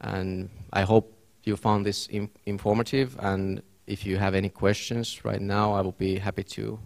And 0.00 0.48
I 0.72 0.82
hope 0.82 1.14
you 1.44 1.56
found 1.56 1.84
this 1.84 2.08
informative. 2.46 3.16
And 3.20 3.62
if 3.86 4.06
you 4.06 4.16
have 4.16 4.34
any 4.34 4.48
questions 4.48 5.24
right 5.24 5.40
now, 5.40 5.74
I 5.74 5.82
will 5.82 5.98
be 5.98 6.18
happy 6.18 6.44
to 6.56 6.78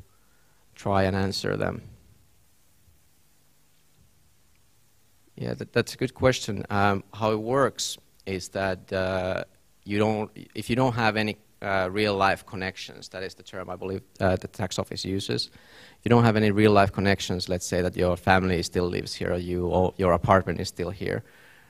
try 0.74 1.04
and 1.04 1.16
answer 1.16 1.56
them. 1.56 1.82
Yeah, 5.36 5.54
that, 5.54 5.72
that's 5.72 5.94
a 5.94 5.96
good 5.96 6.14
question. 6.14 6.64
Um, 6.68 7.04
how 7.14 7.32
it 7.32 7.40
works 7.40 7.98
is 8.26 8.48
that 8.50 8.92
uh, 8.92 9.44
you 9.84 9.98
don't, 9.98 10.30
if 10.54 10.70
you 10.70 10.76
don't 10.76 10.94
have 10.94 11.16
any 11.16 11.36
uh, 11.62 11.88
real 11.90 12.16
life 12.16 12.44
connections. 12.44 13.08
That 13.10 13.22
is 13.22 13.34
the 13.34 13.42
term 13.42 13.70
I 13.70 13.76
believe 13.76 14.02
uh, 14.20 14.36
the 14.36 14.48
tax 14.48 14.78
office 14.78 15.04
uses, 15.04 15.50
you 16.02 16.08
don't 16.08 16.24
have 16.24 16.36
any 16.36 16.50
real 16.50 16.72
life 16.72 16.92
connections, 16.92 17.48
let's 17.48 17.66
say 17.66 17.82
that 17.82 17.96
your 17.96 18.16
family 18.16 18.62
still 18.62 18.88
lives 18.88 19.14
here, 19.14 19.32
or 19.32 19.38
you, 19.38 19.66
or 19.68 19.94
your 19.96 20.12
apartment 20.12 20.60
is 20.60 20.68
still 20.68 20.90
here, 20.90 21.22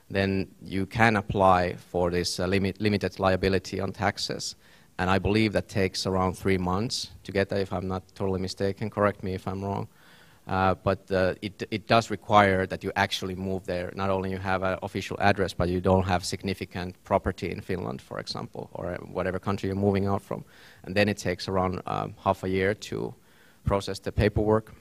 then 0.09 0.49
you 0.63 0.87
can 0.87 1.17
apply 1.17 1.75
for 1.75 2.11
this 2.11 2.41
uh, 2.41 2.47
limit, 2.47 2.81
limited 2.81 3.19
liability 3.19 3.81
on 3.81 3.93
taxes. 3.93 4.57
And 4.99 5.11
I 5.11 5.19
believe 5.19 5.53
that 5.53 5.69
takes 5.69 6.07
around 6.07 6.35
three 6.35 6.59
months 6.59 7.11
to 7.25 7.33
get 7.33 7.49
that, 7.51 7.61
if 7.61 7.73
I'm 7.73 7.89
not 7.89 8.03
totally 8.15 8.41
mistaken. 8.41 8.91
Correct 8.91 9.23
me 9.23 9.35
if 9.35 9.47
I'm 9.49 9.63
wrong. 9.65 9.89
Uh, 10.49 10.75
but 10.83 11.11
uh, 11.13 11.35
it, 11.41 11.63
it 11.71 11.87
does 11.87 12.11
require 12.11 12.67
that 12.67 12.83
you 12.83 12.91
actually 12.97 13.37
move 13.37 13.65
there. 13.65 13.93
Not 13.95 14.11
only 14.11 14.31
you 14.31 14.39
have 14.39 14.65
an 14.65 14.77
official 14.83 15.17
address, 15.21 15.55
but 15.55 15.69
you 15.69 15.81
don't 15.81 16.03
have 16.03 16.25
significant 16.25 17.03
property 17.05 17.51
in 17.53 17.61
Finland, 17.61 18.03
for 18.03 18.19
example, 18.19 18.69
or 18.73 18.95
whatever 19.13 19.39
country 19.39 19.69
you're 19.69 19.77
moving 19.77 20.07
out 20.07 20.21
from. 20.21 20.45
And 20.83 20.97
then 20.97 21.09
it 21.09 21.17
takes 21.17 21.47
around 21.47 21.81
um, 21.87 22.15
half 22.25 22.43
a 22.43 22.49
year 22.49 22.75
to 22.75 23.15
process 23.65 24.01
the 24.01 24.11
paperwork. 24.11 24.75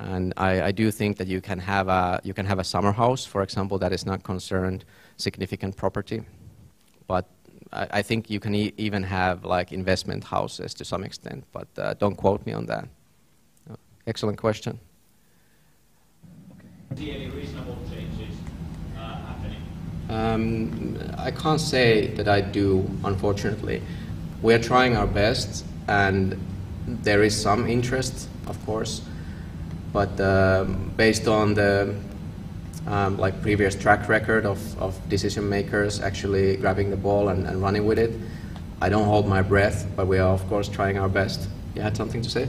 And 0.00 0.34
I, 0.36 0.62
I, 0.62 0.72
do 0.72 0.90
think 0.90 1.18
that 1.18 1.28
you 1.28 1.40
can 1.40 1.60
have 1.60 1.86
a 1.86 2.20
you 2.24 2.34
can 2.34 2.46
have 2.46 2.58
a 2.58 2.64
summer 2.64 2.90
house, 2.90 3.24
for 3.24 3.42
example, 3.42 3.78
that 3.78 3.92
is 3.92 4.04
not 4.04 4.24
concerned 4.24 4.84
significant 5.16 5.76
property. 5.76 6.22
But 7.06 7.26
I, 7.72 7.86
I 7.98 8.02
think 8.02 8.28
you 8.28 8.40
can 8.40 8.56
e 8.56 8.72
even 8.76 9.04
have 9.04 9.44
like 9.44 9.72
investment 9.72 10.24
houses 10.24 10.74
to 10.74 10.84
some 10.84 11.04
extent. 11.04 11.44
But 11.52 11.68
uh, 11.78 11.94
don't 11.94 12.16
quote 12.16 12.44
me 12.44 12.52
on 12.52 12.66
that. 12.66 12.88
Excellent 14.06 14.38
question. 14.38 14.78
See 16.96 17.10
any 17.10 17.28
reasonable 17.28 17.78
changes 17.90 18.36
uh, 18.96 19.00
happening? 19.00 19.62
Um, 20.10 20.98
I 21.18 21.30
can't 21.30 21.60
say 21.60 22.08
that 22.08 22.28
I 22.28 22.40
do, 22.40 22.88
unfortunately. 23.04 23.82
We 24.42 24.52
are 24.52 24.58
trying 24.58 24.96
our 24.96 25.06
best, 25.06 25.64
and 25.88 26.38
there 26.86 27.22
is 27.22 27.40
some 27.40 27.66
interest, 27.66 28.28
of 28.46 28.64
course, 28.66 29.00
but 29.92 30.20
um, 30.20 30.92
based 30.96 31.26
on 31.26 31.54
the 31.54 31.94
um, 32.86 33.16
like 33.16 33.40
previous 33.40 33.74
track 33.74 34.08
record 34.08 34.44
of, 34.44 34.78
of 34.78 35.08
decision 35.08 35.48
makers 35.48 36.00
actually 36.00 36.56
grabbing 36.56 36.90
the 36.90 36.96
ball 36.96 37.30
and, 37.30 37.46
and 37.46 37.62
running 37.62 37.86
with 37.86 37.98
it, 37.98 38.12
I 38.82 38.90
don't 38.90 39.06
hold 39.06 39.26
my 39.26 39.40
breath, 39.40 39.86
but 39.96 40.06
we 40.06 40.18
are 40.18 40.34
of 40.34 40.46
course 40.48 40.68
trying 40.68 40.98
our 40.98 41.08
best. 41.08 41.48
You 41.74 41.80
had 41.80 41.96
something 41.96 42.20
to 42.20 42.28
say? 42.28 42.48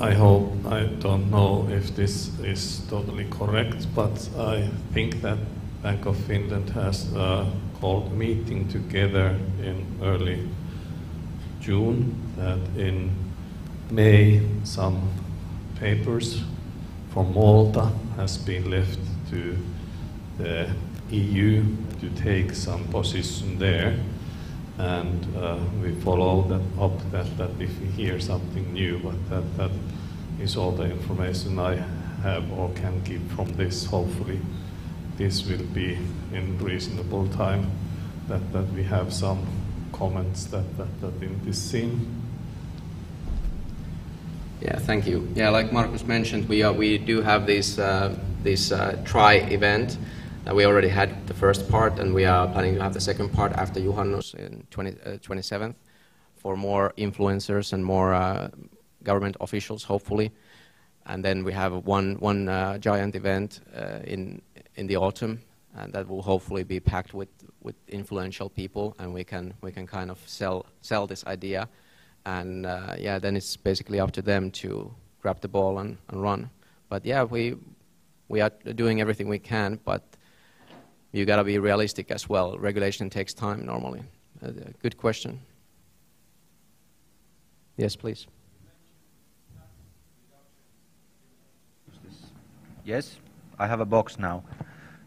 I 0.00 0.14
hope, 0.14 0.64
I 0.66 0.84
don't 0.86 1.30
know 1.30 1.68
if 1.70 1.94
this 1.94 2.30
is 2.40 2.80
totally 2.88 3.26
correct, 3.30 3.86
but 3.94 4.28
I 4.38 4.68
think 4.94 5.20
that 5.20 5.38
Bank 5.82 6.06
of 6.06 6.16
Finland 6.16 6.70
has 6.70 7.14
uh, 7.14 7.44
called 7.78 8.10
meeting 8.12 8.68
together 8.68 9.38
in 9.62 9.84
early 10.02 10.48
June, 11.60 12.14
that 12.36 12.58
in 12.76 13.10
May 13.90 14.40
some 14.64 15.10
papers 15.78 16.42
from 17.10 17.34
Malta 17.34 17.92
has 18.16 18.38
been 18.38 18.70
left 18.70 18.98
to 19.30 19.58
the 20.38 20.70
EU 21.10 21.64
to 22.00 22.08
take 22.10 22.54
some 22.54 22.84
position 22.88 23.58
there 23.58 23.98
and 24.78 25.36
uh, 25.36 25.58
we 25.82 25.94
follow 26.00 26.42
that 26.42 26.82
up 26.82 27.10
that, 27.10 27.36
that 27.36 27.50
if 27.60 27.78
we 27.80 27.86
hear 27.88 28.18
something 28.20 28.72
new, 28.72 28.98
but 28.98 29.30
that, 29.30 29.56
that 29.56 29.70
is 30.40 30.56
all 30.56 30.72
the 30.72 30.84
information 30.84 31.58
I 31.58 31.76
have 32.22 32.50
or 32.52 32.70
can 32.74 33.02
give 33.02 33.22
from 33.32 33.52
this. 33.54 33.84
Hopefully 33.84 34.40
this 35.16 35.46
will 35.46 35.64
be 35.74 35.98
in 36.32 36.58
reasonable 36.58 37.28
time 37.28 37.70
that, 38.28 38.52
that 38.52 38.72
we 38.72 38.82
have 38.84 39.12
some 39.12 39.46
comments 39.92 40.44
that, 40.46 40.76
that, 40.78 41.00
that 41.00 41.22
in 41.22 41.38
this 41.44 41.60
scene. 41.60 42.22
Yeah, 44.60 44.78
thank 44.78 45.06
you. 45.06 45.28
Yeah, 45.34 45.50
like 45.50 45.72
Marcus 45.72 46.04
mentioned, 46.04 46.48
we 46.48 46.62
are, 46.62 46.72
we 46.72 46.96
do 46.96 47.20
have 47.20 47.46
this 47.46 47.78
uh, 47.78 48.16
this 48.42 48.72
uh, 48.72 49.00
try 49.04 49.34
event. 49.34 49.98
Uh, 50.48 50.54
we 50.54 50.66
already 50.66 50.88
had 50.88 51.26
the 51.26 51.34
first 51.34 51.68
part, 51.70 51.98
and 51.98 52.12
we 52.14 52.24
are 52.24 52.48
planning 52.48 52.74
to 52.74 52.82
have 52.82 52.94
the 52.94 53.00
second 53.00 53.28
part 53.30 53.52
after 53.52 53.80
Juhannus 53.80 54.34
in 54.34 54.66
20, 54.70 54.92
27th 55.18 55.70
uh, 55.70 55.72
for 56.34 56.56
more 56.56 56.92
influencers 56.98 57.72
and 57.72 57.84
more 57.84 58.12
uh, 58.12 58.48
government 59.02 59.36
officials, 59.40 59.84
hopefully. 59.84 60.32
And 61.06 61.24
then 61.24 61.44
we 61.44 61.52
have 61.52 61.86
one 61.86 62.16
one 62.20 62.48
uh, 62.48 62.78
giant 62.78 63.14
event 63.14 63.60
in 64.04 64.42
in 64.76 64.86
the 64.86 64.96
autumn, 64.96 65.40
and 65.74 65.92
that 65.92 66.08
will 66.08 66.22
hopefully 66.22 66.64
be 66.64 66.80
packed 66.80 67.14
with 67.14 67.30
with 67.62 67.76
influential 67.88 68.48
people, 68.48 68.94
and 68.98 69.12
we 69.14 69.24
can 69.24 69.54
we 69.62 69.72
can 69.72 69.86
kind 69.86 70.10
of 70.10 70.18
sell 70.26 70.66
sell 70.80 71.06
this 71.06 71.24
idea 71.26 71.68
and 72.24 72.66
uh, 72.66 72.94
yeah, 72.98 73.18
then 73.18 73.36
it's 73.36 73.56
basically 73.56 73.98
up 74.00 74.12
to 74.12 74.22
them 74.22 74.50
to 74.50 74.92
grab 75.20 75.40
the 75.40 75.48
ball 75.48 75.78
and, 75.78 75.98
and 76.08 76.22
run. 76.22 76.50
But 76.88 77.04
yeah, 77.04 77.24
we 77.24 77.56
we 78.28 78.40
are 78.40 78.50
doing 78.74 79.00
everything 79.00 79.28
we 79.28 79.38
can, 79.38 79.78
but 79.84 80.02
you 81.12 81.24
got 81.26 81.36
to 81.36 81.44
be 81.44 81.58
realistic 81.58 82.10
as 82.10 82.28
well. 82.28 82.58
Regulation 82.58 83.10
takes 83.10 83.34
time 83.34 83.64
normally. 83.66 84.02
Uh, 84.44 84.50
good 84.82 84.96
question. 84.96 85.40
Yes, 87.76 87.96
please. 87.96 88.26
Yes, 92.84 93.18
I 93.58 93.66
have 93.66 93.80
a 93.80 93.84
box 93.84 94.18
now. 94.18 94.42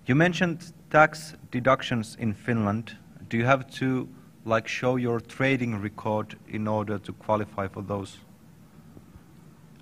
You 0.06 0.16
mentioned 0.16 0.72
tax 0.92 1.34
deductions 1.52 2.16
in 2.20 2.34
Finland. 2.34 2.96
Do 3.30 3.38
you 3.38 3.46
have 3.46 3.70
to 3.80 4.08
like 4.46 4.68
show 4.68 4.96
your 4.96 5.20
trading 5.20 5.82
record 5.82 6.38
in 6.48 6.68
order 6.68 7.00
to 7.00 7.14
qualify 7.14 7.68
for 7.68 7.82
those? 7.82 8.18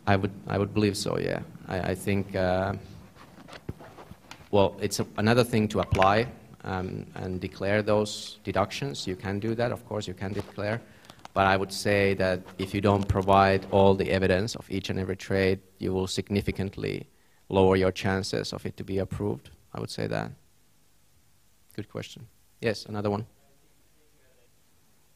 I 0.07 0.15
would, 0.15 0.31
I 0.47 0.57
would 0.57 0.73
believe 0.73 0.97
so. 0.97 1.19
Yeah, 1.19 1.41
I, 1.67 1.91
I 1.91 1.95
think. 1.95 2.35
Uh, 2.35 2.73
well, 4.53 4.77
it's 4.79 4.99
a, 4.99 5.07
another 5.17 5.43
thing 5.43 5.67
to 5.67 5.79
apply 5.79 6.27
um, 6.63 7.07
and 7.15 7.41
declare 7.41 7.81
those 7.81 8.37
deductions. 8.43 9.07
You 9.07 9.15
can 9.15 9.39
do 9.39 9.55
that, 9.55 9.71
of 9.71 9.83
course. 9.87 10.07
You 10.07 10.13
can 10.13 10.31
declare, 10.31 10.79
but 11.33 11.47
I 11.47 11.57
would 11.57 11.73
say 11.73 12.13
that 12.13 12.39
if 12.59 12.71
you 12.75 12.79
don't 12.79 13.07
provide 13.07 13.65
all 13.71 13.95
the 13.95 14.11
evidence 14.11 14.53
of 14.55 14.69
each 14.69 14.91
and 14.91 14.99
every 14.99 15.15
trade, 15.15 15.59
you 15.79 15.91
will 15.91 16.05
significantly 16.05 17.07
lower 17.49 17.75
your 17.75 17.91
chances 17.91 18.53
of 18.53 18.63
it 18.67 18.77
to 18.77 18.83
be 18.83 18.99
approved. 18.99 19.49
I 19.73 19.79
would 19.79 19.89
say 19.89 20.05
that. 20.05 20.29
Good 21.75 21.89
question. 21.89 22.27
Yes, 22.61 22.85
another 22.85 23.09
one. 23.09 23.25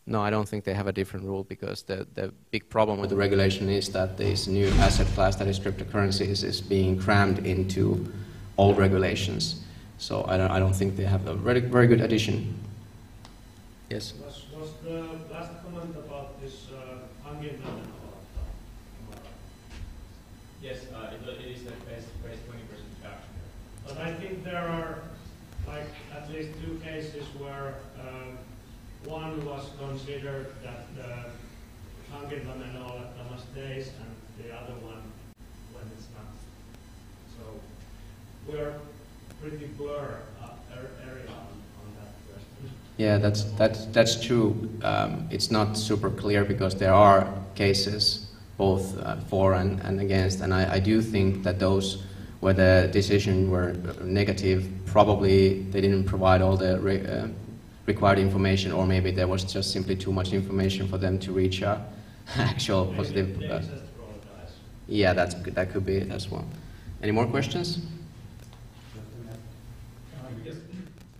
No, 0.07 0.19
I 0.19 0.31
don't 0.31 0.49
think 0.49 0.63
they 0.63 0.73
have 0.73 0.87
a 0.87 0.93
different 0.93 1.27
rule 1.27 1.43
because 1.43 1.83
the, 1.83 2.07
the 2.15 2.33
big 2.49 2.67
problem 2.69 2.99
with 2.99 3.11
the 3.11 3.15
regulation 3.15 3.69
is 3.69 3.89
that 3.89 4.17
this 4.17 4.47
new 4.47 4.69
asset 4.79 5.05
class 5.13 5.35
that 5.35 5.47
is 5.47 5.59
cryptocurrencies 5.59 6.43
is 6.43 6.59
being 6.59 6.97
crammed 6.97 7.45
into 7.45 8.11
old 8.57 8.77
regulations. 8.77 9.63
So 9.97 10.25
I 10.27 10.37
don't, 10.37 10.51
I 10.51 10.59
don't 10.59 10.75
think 10.75 10.95
they 10.95 11.03
have 11.03 11.27
a 11.27 11.33
very, 11.33 11.59
very 11.59 11.87
good 11.87 12.01
addition. 12.01 12.57
Yes? 13.89 14.13
Was, 14.23 14.43
was 14.53 14.69
the 14.83 15.05
last 15.33 15.51
comment 15.63 15.95
about 15.95 16.39
this 16.41 16.67
uh, 16.71 17.27
Hungarian 17.27 17.61
Yes, 20.61 20.79
uh, 20.93 21.13
it, 21.13 21.21
it 21.39 21.51
is 21.55 21.63
the 21.63 21.71
base, 21.85 22.05
base 22.23 22.39
20% 22.49 22.57
reduction. 22.97 23.29
But 23.85 23.97
I 23.99 24.13
think 24.13 24.43
there 24.43 24.67
are 24.67 24.99
like 25.67 25.87
at 26.15 26.29
least 26.31 26.49
two 26.63 26.79
cases 26.83 27.23
where 27.37 27.75
um, 28.01 28.37
one 29.05 29.45
was 29.45 29.69
considered 29.79 30.47
that 30.63 30.87
uh, 31.01 31.29
Hankintamen 32.11 32.75
olettamas 32.83 33.43
days 33.53 33.91
and 34.01 34.11
the 34.43 34.53
other 34.53 34.73
one 34.81 35.03
when 35.73 35.85
it's 35.95 36.07
not. 36.15 36.33
So 37.37 37.43
we're 38.47 38.73
pretty 39.41 39.65
blur 39.77 40.19
uh, 40.41 40.47
area 41.05 41.27
on, 41.29 41.93
that 41.95 42.13
question. 42.31 42.71
Yeah, 42.97 43.17
that's, 43.17 43.43
that's, 43.43 43.85
that's 43.87 44.23
true. 44.23 44.69
Um, 44.83 45.27
it's 45.29 45.51
not 45.51 45.77
super 45.77 46.09
clear 46.09 46.45
because 46.45 46.75
there 46.75 46.93
are 46.93 47.31
cases 47.55 48.27
both 48.57 48.97
uh, 48.99 49.17
for 49.29 49.53
and, 49.53 49.79
and 49.81 49.99
against, 49.99 50.41
and 50.41 50.53
I, 50.53 50.75
I 50.75 50.79
do 50.79 51.01
think 51.01 51.43
that 51.43 51.59
those 51.59 52.03
where 52.39 52.53
the 52.53 52.89
decision 52.91 53.49
were 53.49 53.73
negative, 54.03 54.67
probably 54.85 55.63
they 55.63 55.81
didn't 55.81 56.05
provide 56.05 56.41
all 56.41 56.55
the 56.55 56.75
uh, 56.75 57.27
required 57.85 58.19
information, 58.19 58.71
or 58.71 58.85
maybe 58.85 59.11
there 59.11 59.27
was 59.27 59.43
just 59.43 59.71
simply 59.71 59.95
too 59.95 60.11
much 60.11 60.33
information 60.33 60.87
for 60.87 60.97
them 60.97 61.17
to 61.19 61.31
reach 61.31 61.61
a 61.61 61.85
actual 62.37 62.85
maybe 62.85 62.97
positive. 62.97 63.51
Uh, 63.51 63.61
yeah, 64.87 65.13
that's 65.13 65.33
that 65.33 65.71
could 65.71 65.85
be 65.85 65.97
it 65.97 66.11
as 66.11 66.29
well. 66.29 66.45
Any 67.01 67.11
more 67.11 67.25
questions? 67.25 67.79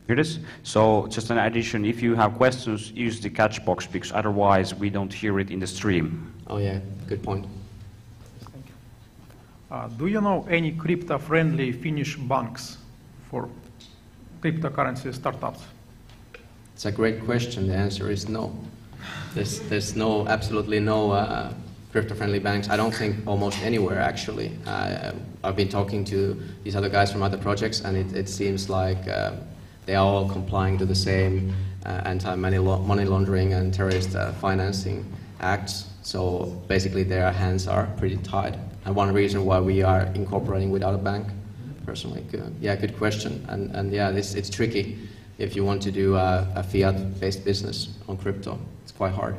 Here 0.08 0.14
it 0.14 0.20
is. 0.20 0.40
So 0.64 1.08
just 1.08 1.30
an 1.32 1.38
addition, 1.38 1.84
if 1.84 2.02
you 2.02 2.16
have 2.16 2.36
questions, 2.36 2.92
use 2.92 3.20
the 3.20 3.30
catch 3.30 3.66
box 3.66 3.86
because 3.86 4.14
otherwise 4.14 4.74
we 4.74 4.90
don't 4.90 5.14
hear 5.14 5.38
it 5.40 5.52
in 5.52 5.60
the 5.60 5.68
stream. 5.68 6.34
Oh 6.48 6.60
yeah, 6.60 6.80
good 7.08 7.22
point. 7.22 7.46
Thank 8.40 8.66
Uh, 9.70 9.90
do 9.90 10.08
you 10.08 10.22
know 10.22 10.48
any 10.50 10.72
crypto-friendly 10.72 11.74
Finnish 11.74 12.16
banks 12.16 12.78
for 13.30 13.50
cryptocurrency 14.42 15.14
startups? 15.14 15.64
It's 16.74 16.86
a 16.86 16.92
great 16.92 17.26
question. 17.26 17.68
The 17.68 17.76
answer 17.76 18.10
is 18.10 18.30
no. 18.30 18.56
There's, 19.34 19.60
there's 19.68 19.94
no, 19.96 20.26
absolutely 20.28 20.80
no 20.80 21.12
uh, 21.12 21.52
crypto-friendly 21.92 22.40
banks. 22.40 22.70
I 22.70 22.78
don't 22.78 22.96
think 22.96 23.28
almost 23.28 23.60
anywhere 23.62 24.00
actually. 24.00 24.52
Uh, 24.66 25.12
I've 25.44 25.58
been 25.58 25.70
talking 25.70 26.06
to 26.06 26.42
these 26.64 26.78
other 26.78 26.90
guys 26.90 27.12
from 27.12 27.24
other 27.24 27.38
projects, 27.38 27.82
and 27.82 27.98
it, 27.98 28.14
it 28.16 28.30
seems 28.30 28.70
like 28.70 29.06
uh, 29.08 29.32
they 29.88 29.96
are 29.96 30.06
all 30.06 30.30
complying 30.30 30.78
to 30.78 30.86
the 30.86 30.94
same 30.94 31.56
uh, 31.86 32.02
anti-money 32.06 32.60
money 32.60 33.06
laundering 33.06 33.54
and 33.54 33.74
terrorist 33.74 34.16
uh, 34.16 34.34
financing 34.34 35.06
acts. 35.40 35.86
So 36.04 36.62
basically, 36.68 37.04
their 37.04 37.32
hands 37.32 37.68
are 37.68 37.88
pretty 37.98 38.18
tied. 38.18 38.60
And 38.86 38.96
one 38.96 39.14
reason 39.14 39.46
why 39.46 39.60
we 39.60 39.82
are 39.82 40.02
incorporating 40.14 40.72
without 40.72 40.94
a 40.94 40.98
bank, 40.98 41.28
personally, 41.86 42.24
yeah, 42.62 42.76
good 42.76 42.98
question. 42.98 43.46
And 43.48 43.74
and 43.76 43.92
yeah, 43.92 44.10
it's 44.10 44.36
it's 44.36 44.50
tricky 44.50 44.98
if 45.38 45.56
you 45.56 45.64
want 45.64 45.82
to 45.84 45.92
do 45.92 46.16
a, 46.16 46.48
a 46.56 46.64
fiat-based 46.64 47.46
business 47.46 47.88
on 48.10 48.18
crypto. 48.18 48.60
It's 48.84 48.92
quite 48.92 49.14
hard. 49.14 49.36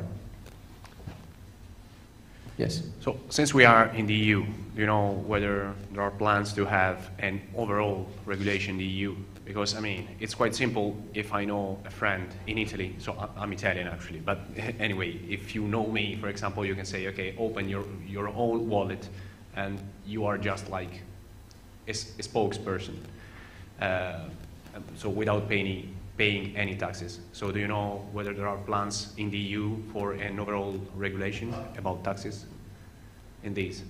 Yes? 2.57 2.83
So 2.99 3.17
since 3.29 3.53
we 3.53 3.65
are 3.65 3.87
in 3.95 4.05
the 4.05 4.13
EU, 4.13 4.43
do 4.43 4.81
you 4.81 4.85
know 4.85 5.23
whether 5.27 5.73
there 5.93 6.01
are 6.01 6.11
plans 6.11 6.51
to 6.53 6.65
have 6.65 7.09
an 7.19 7.41
overall 7.55 8.07
regulation 8.25 8.71
in 8.71 8.79
the 8.79 8.85
EU? 8.85 9.15
Because, 9.49 9.75
I 9.75 9.79
mean, 9.79 10.07
it's 10.19 10.35
quite 10.35 10.53
simple 10.53 10.95
if 11.15 11.33
I 11.33 11.43
know 11.43 11.79
a 11.83 11.89
friend 11.89 12.27
in 12.45 12.59
Italy, 12.59 12.95
so 12.99 13.15
I'm 13.35 13.51
Italian 13.51 13.87
actually, 13.87 14.19
but 14.19 14.41
anyway, 14.79 15.19
if 15.27 15.55
you 15.55 15.63
know 15.63 15.87
me, 15.87 16.15
for 16.21 16.27
example, 16.29 16.63
you 16.63 16.75
can 16.75 16.85
say, 16.85 17.07
okay, 17.07 17.33
open 17.35 17.67
your, 17.67 17.83
your 18.05 18.27
own 18.27 18.69
wallet, 18.69 19.09
and 19.55 19.79
you 20.05 20.27
are 20.27 20.37
just 20.37 20.69
like 20.69 21.01
a, 21.87 21.91
a 21.93 22.23
spokesperson. 22.23 22.97
Uh, 23.81 24.19
so 24.95 25.09
without 25.09 25.49
paying, 25.49 25.95
paying 26.15 26.55
any 26.55 26.75
taxes. 26.75 27.19
So 27.33 27.51
do 27.51 27.59
you 27.59 27.67
know 27.67 28.07
whether 28.11 28.35
there 28.35 28.47
are 28.47 28.57
plans 28.57 29.15
in 29.17 29.31
the 29.31 29.39
EU 29.39 29.81
for 29.91 30.13
an 30.13 30.39
overall 30.39 30.79
regulation 30.93 31.55
about 31.75 32.03
taxes 32.03 32.45
in 33.41 33.55
these? 33.55 33.81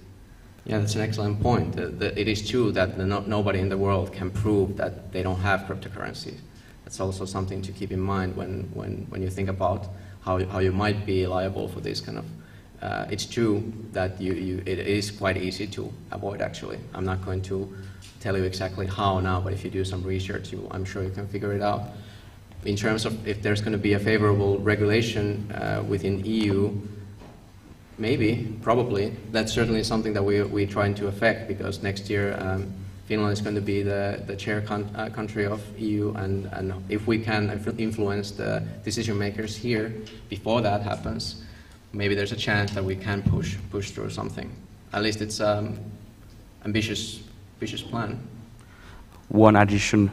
Yeah, 0.70 0.78
that's 0.78 0.94
an 0.94 1.02
excellent 1.02 1.42
point. 1.42 1.76
The, 1.76 1.88
the, 1.88 2.20
it 2.20 2.28
is 2.28 2.48
true 2.48 2.72
that 2.74 2.96
no, 2.96 3.22
nobody 3.22 3.58
in 3.58 3.70
the 3.70 3.78
world 3.78 4.14
can 4.14 4.30
prove 4.30 4.78
that 4.78 5.12
they 5.12 5.24
don't 5.24 5.40
have 5.40 5.62
cryptocurrencies. 5.62 6.38
That's 6.84 7.00
also 7.00 7.26
something 7.26 7.64
to 7.64 7.72
keep 7.72 7.92
in 7.92 8.00
mind 8.00 8.36
when, 8.36 8.70
when, 8.76 9.08
when 9.10 9.24
you 9.24 9.32
think 9.32 9.50
about 9.50 9.88
how, 10.22 10.46
how 10.46 10.60
you 10.60 10.72
might 10.72 11.08
be 11.08 11.26
liable 11.26 11.70
for 11.70 11.80
this 11.80 12.00
kind 12.00 12.20
of. 12.20 12.26
Uh, 12.84 13.08
it's 13.10 13.26
true 13.26 13.74
that 13.94 14.22
you, 14.22 14.34
you, 14.34 14.64
it 14.68 14.78
is 14.78 15.10
quite 15.10 15.38
easy 15.38 15.66
to 15.66 15.92
avoid, 16.12 16.40
actually. 16.40 16.78
I'm 16.94 17.04
not 17.04 17.26
going 17.26 17.42
to 17.44 17.76
tell 18.20 18.38
you 18.38 18.44
exactly 18.44 18.86
how 18.86 19.20
now, 19.22 19.42
but 19.42 19.54
if 19.54 19.64
you 19.64 19.72
do 19.72 19.84
some 19.84 20.04
research, 20.04 20.52
you, 20.52 20.68
I'm 20.70 20.86
sure 20.86 21.02
you 21.02 21.10
can 21.10 21.28
figure 21.28 21.54
it 21.54 21.64
out. 21.64 21.82
In 22.64 22.76
terms 22.76 23.06
of 23.08 23.28
if 23.28 23.42
there's 23.42 23.62
going 23.62 23.72
to 23.72 23.80
be 23.80 23.94
a 23.94 24.00
favorable 24.00 24.60
regulation 24.60 25.52
uh, 25.52 25.84
within 25.88 26.24
EU, 26.24 26.80
maybe, 28.00 28.58
probably. 28.62 29.14
That's 29.32 29.52
certainly 29.52 29.84
something 29.84 30.14
that 30.14 30.24
we, 30.24 30.42
we're 30.44 30.68
trying 30.68 30.96
to 30.96 31.08
affect 31.08 31.48
because 31.48 31.84
next 31.84 32.10
year 32.10 32.38
um, 32.40 32.72
Finland 33.06 33.34
is 33.34 33.42
going 33.42 33.56
to 33.56 33.62
be 33.62 33.82
the, 33.82 34.24
the 34.28 34.36
chair 34.36 34.62
con- 34.62 34.90
uh, 34.96 35.10
country 35.10 35.46
of 35.46 35.62
EU, 35.80 36.14
and, 36.16 36.46
and 36.54 36.74
if 36.90 37.08
we 37.08 37.20
can 37.20 37.50
influence 37.78 38.32
the 38.32 38.64
decision 38.84 39.18
makers 39.18 39.56
here 39.56 39.94
before 40.30 40.62
that 40.62 40.82
happens, 40.82 41.44
maybe 41.92 42.16
there's 42.16 42.32
a 42.32 42.38
chance 42.38 42.72
that 42.72 42.84
we 42.84 42.96
can 42.96 43.22
push, 43.24 43.58
push 43.72 43.92
through 43.92 44.10
something. 44.10 44.50
At 44.94 45.04
least 45.04 45.22
it's 45.22 45.40
um, 45.40 45.78
ambitious 46.66 47.22
ambitious 47.60 47.82
plan. 47.82 48.18
One 49.28 49.58
addition, 49.58 50.10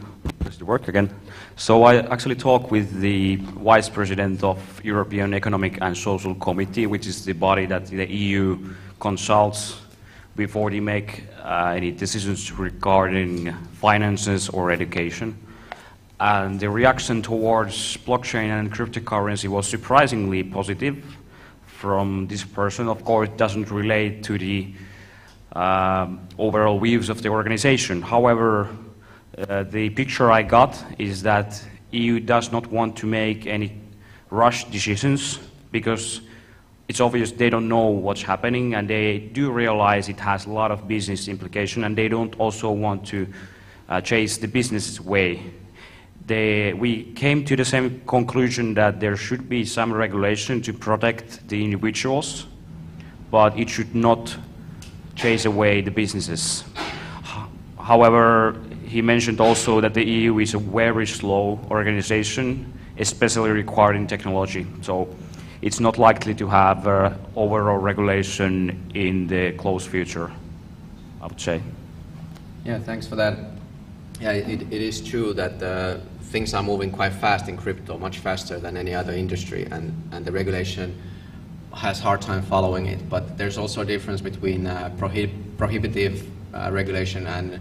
Does 0.47 0.61
it 0.61 0.63
work 0.63 0.87
again? 0.87 1.11
So 1.57 1.83
I 1.83 1.97
actually 1.97 2.37
talked 2.37 2.71
with 2.71 3.01
the 3.01 3.35
Vice 3.37 3.89
President 3.89 4.45
of 4.45 4.81
European 4.85 5.35
Economic 5.35 5.79
and 5.81 5.97
Social 5.97 6.37
Committee, 6.37 6.87
which 6.87 7.09
is 7.09 7.25
the 7.25 7.33
body 7.33 7.67
that 7.67 7.87
the 7.87 8.07
EU 8.07 8.57
consults 9.01 9.81
before 10.37 10.71
they 10.71 10.79
make 10.79 11.25
uh, 11.43 11.75
any 11.77 11.91
decisions 11.91 12.53
regarding 12.53 13.53
finances 13.81 14.49
or 14.49 14.71
education. 14.71 15.37
And 16.21 16.61
the 16.61 16.71
reaction 16.71 17.23
towards 17.23 17.97
blockchain 17.97 18.57
and 18.57 18.73
cryptocurrency 18.73 19.49
was 19.49 19.67
surprisingly 19.67 20.45
positive 20.45 21.05
from 21.67 22.29
this 22.29 22.45
person. 22.45 22.87
Of 22.87 23.05
course, 23.05 23.31
it 23.31 23.37
doesn't 23.37 23.73
relate 23.73 24.23
to 24.25 24.39
the 24.39 24.73
um, 25.55 26.21
overall 26.39 26.79
views 26.79 27.09
of 27.09 27.23
the 27.23 27.31
organization. 27.31 28.01
However, 28.01 28.69
uh, 29.39 29.65
the 29.65 29.91
picture 29.91 30.31
I 30.31 30.43
got 30.43 30.83
is 30.99 31.23
that 31.23 31.63
EU 31.93 32.21
does 32.21 32.53
not 32.53 32.67
want 32.69 32.97
to 32.97 33.07
make 33.07 33.47
any 33.47 33.79
rush 34.31 34.65
decisions 34.65 35.39
because 35.71 36.21
it's 36.89 37.01
obvious 37.01 37.33
they 37.33 37.51
don't 37.51 37.69
know 37.69 37.87
what's 37.87 38.23
happening 38.23 38.75
and 38.75 38.89
they 38.89 39.19
do 39.19 39.51
realize 39.51 40.09
it 40.09 40.21
has 40.21 40.47
a 40.47 40.51
lot 40.51 40.71
of 40.71 40.89
business 40.89 41.29
implication 41.29 41.85
and 41.85 41.97
they 41.97 42.09
don't 42.09 42.39
also 42.39 42.71
want 42.71 43.07
to 43.07 43.27
uh, 43.89 44.01
chase 44.01 44.39
the 44.39 44.49
business 44.49 45.01
way. 45.01 45.43
They, 46.27 46.73
we 46.73 47.13
came 47.13 47.45
to 47.45 47.57
the 47.57 47.65
same 47.65 48.01
conclusion 48.07 48.75
that 48.75 49.01
there 49.01 49.17
should 49.17 49.49
be 49.49 49.65
some 49.65 49.93
regulation 49.93 50.61
to 50.63 50.73
protect 50.73 51.47
the 51.49 51.63
individuals, 51.63 52.47
but 53.31 53.57
it 53.59 53.69
should 53.69 53.95
not 53.95 54.37
chase 55.15 55.45
away 55.45 55.83
the 55.83 55.91
businesses. 55.91 56.65
However, 57.79 58.61
he 58.87 59.03
mentioned 59.03 59.41
also 59.41 59.81
that 59.81 59.95
the 59.95 60.05
EU 60.05 60.39
is 60.39 60.55
a 60.55 60.59
very 60.59 61.07
slow 61.07 61.59
organization, 61.71 62.73
especially 62.99 63.51
regarding 63.51 64.07
technology. 64.07 64.67
So 64.83 65.09
it's 65.63 65.81
not 65.81 65.99
likely 65.99 66.35
to 66.35 66.47
have 66.49 66.87
uh, 66.87 67.15
overall 67.35 67.79
regulation 67.79 68.91
in 68.95 69.27
the 69.27 69.53
close 69.53 69.87
future, 69.87 70.31
I 71.21 71.27
would 71.27 71.41
say. 71.41 71.61
Yeah, 72.65 72.79
thanks 72.79 73.07
for 73.07 73.17
that. 73.17 73.39
Yeah, 74.21 74.33
it, 74.33 74.63
it 74.63 74.83
is 74.83 75.01
true 75.01 75.35
that 75.35 75.63
uh, 75.63 75.99
things 76.23 76.55
are 76.55 76.63
moving 76.63 76.91
quite 76.91 77.13
fast 77.13 77.49
in 77.49 77.57
crypto, 77.57 77.99
much 77.99 78.19
faster 78.19 78.59
than 78.59 78.77
any 78.77 78.95
other 78.95 79.13
industry, 79.13 79.67
and, 79.71 79.93
and 80.13 80.25
the 80.25 80.33
regulation 80.33 80.97
has 81.75 82.01
hard 82.01 82.23
time 82.23 82.43
following 82.43 82.87
it. 82.87 83.09
But 83.11 83.37
there's 83.37 83.59
also 83.59 83.83
a 83.83 83.85
difference 83.85 84.21
between 84.21 84.67
uh, 84.67 84.91
prohib 84.97 85.31
prohibitive 85.59 86.27
uh, 86.55 86.71
regulation 86.73 87.27
and 87.27 87.61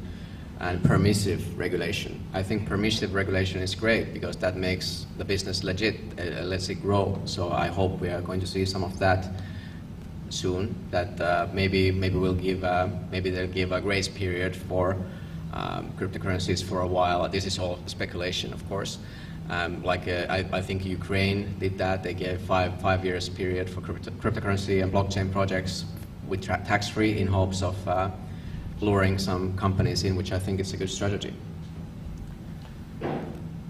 and 0.59 0.83
permissive 0.83 1.57
regulation. 1.57 2.23
I 2.33 2.41
think 2.41 2.67
permissive 2.67 3.13
regulation 3.13 3.61
is 3.61 3.75
great 3.75 4.13
because 4.13 4.37
that 4.37 4.55
makes 4.55 5.05
the 5.17 5.25
business 5.25 5.63
legit, 5.63 5.95
uh, 6.17 6.43
lets 6.43 6.69
it 6.69 6.75
grow. 6.75 7.21
So 7.25 7.51
I 7.51 7.67
hope 7.67 7.99
we 7.99 8.09
are 8.09 8.21
going 8.21 8.39
to 8.39 8.47
see 8.47 8.65
some 8.65 8.83
of 8.83 8.97
that 8.99 9.27
soon. 10.29 10.75
That 10.91 11.19
uh, 11.19 11.47
maybe 11.53 11.91
maybe 11.91 12.17
we'll 12.17 12.33
give 12.33 12.63
uh, 12.63 12.87
maybe 13.11 13.29
they'll 13.29 13.47
give 13.47 13.71
a 13.71 13.81
grace 13.81 14.07
period 14.07 14.55
for 14.55 14.97
um, 15.53 15.91
cryptocurrencies 15.99 16.63
for 16.63 16.81
a 16.81 16.87
while. 16.87 17.27
This 17.29 17.45
is 17.45 17.59
all 17.59 17.79
speculation, 17.85 18.53
of 18.53 18.67
course. 18.69 18.97
Um, 19.49 19.83
like 19.83 20.07
uh, 20.07 20.25
I, 20.27 20.45
I, 20.53 20.61
think 20.61 20.85
Ukraine 20.85 21.55
did 21.59 21.77
that. 21.77 22.01
They 22.01 22.15
gave 22.15 22.41
five 22.41 22.81
five 22.81 23.05
years 23.05 23.29
period 23.29 23.69
for 23.69 23.81
crypto 23.81 24.09
cryptocurrency 24.11 24.81
and 24.81 24.91
blockchain 24.91 25.31
projects 25.31 25.85
with 26.27 26.41
tax 26.41 26.89
free 26.89 27.19
in 27.19 27.27
hopes 27.27 27.61
of 27.61 27.87
uh, 27.87 28.09
luring 28.81 29.17
some 29.17 29.55
companies 29.57 30.03
in, 30.03 30.15
which 30.15 30.31
I 30.31 30.39
think 30.39 30.59
is 30.59 30.73
a 30.73 30.77
good 30.77 30.89
strategy. 30.89 31.33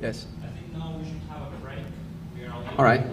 Yes? 0.02 0.28
I 0.44 0.48
think 0.48 0.74
now 0.74 0.96
we 0.98 1.06
should 1.06 1.22
have 1.30 1.42
a 1.42 1.58
break. 1.58 1.80
All 2.78 2.86
right. 2.86 3.06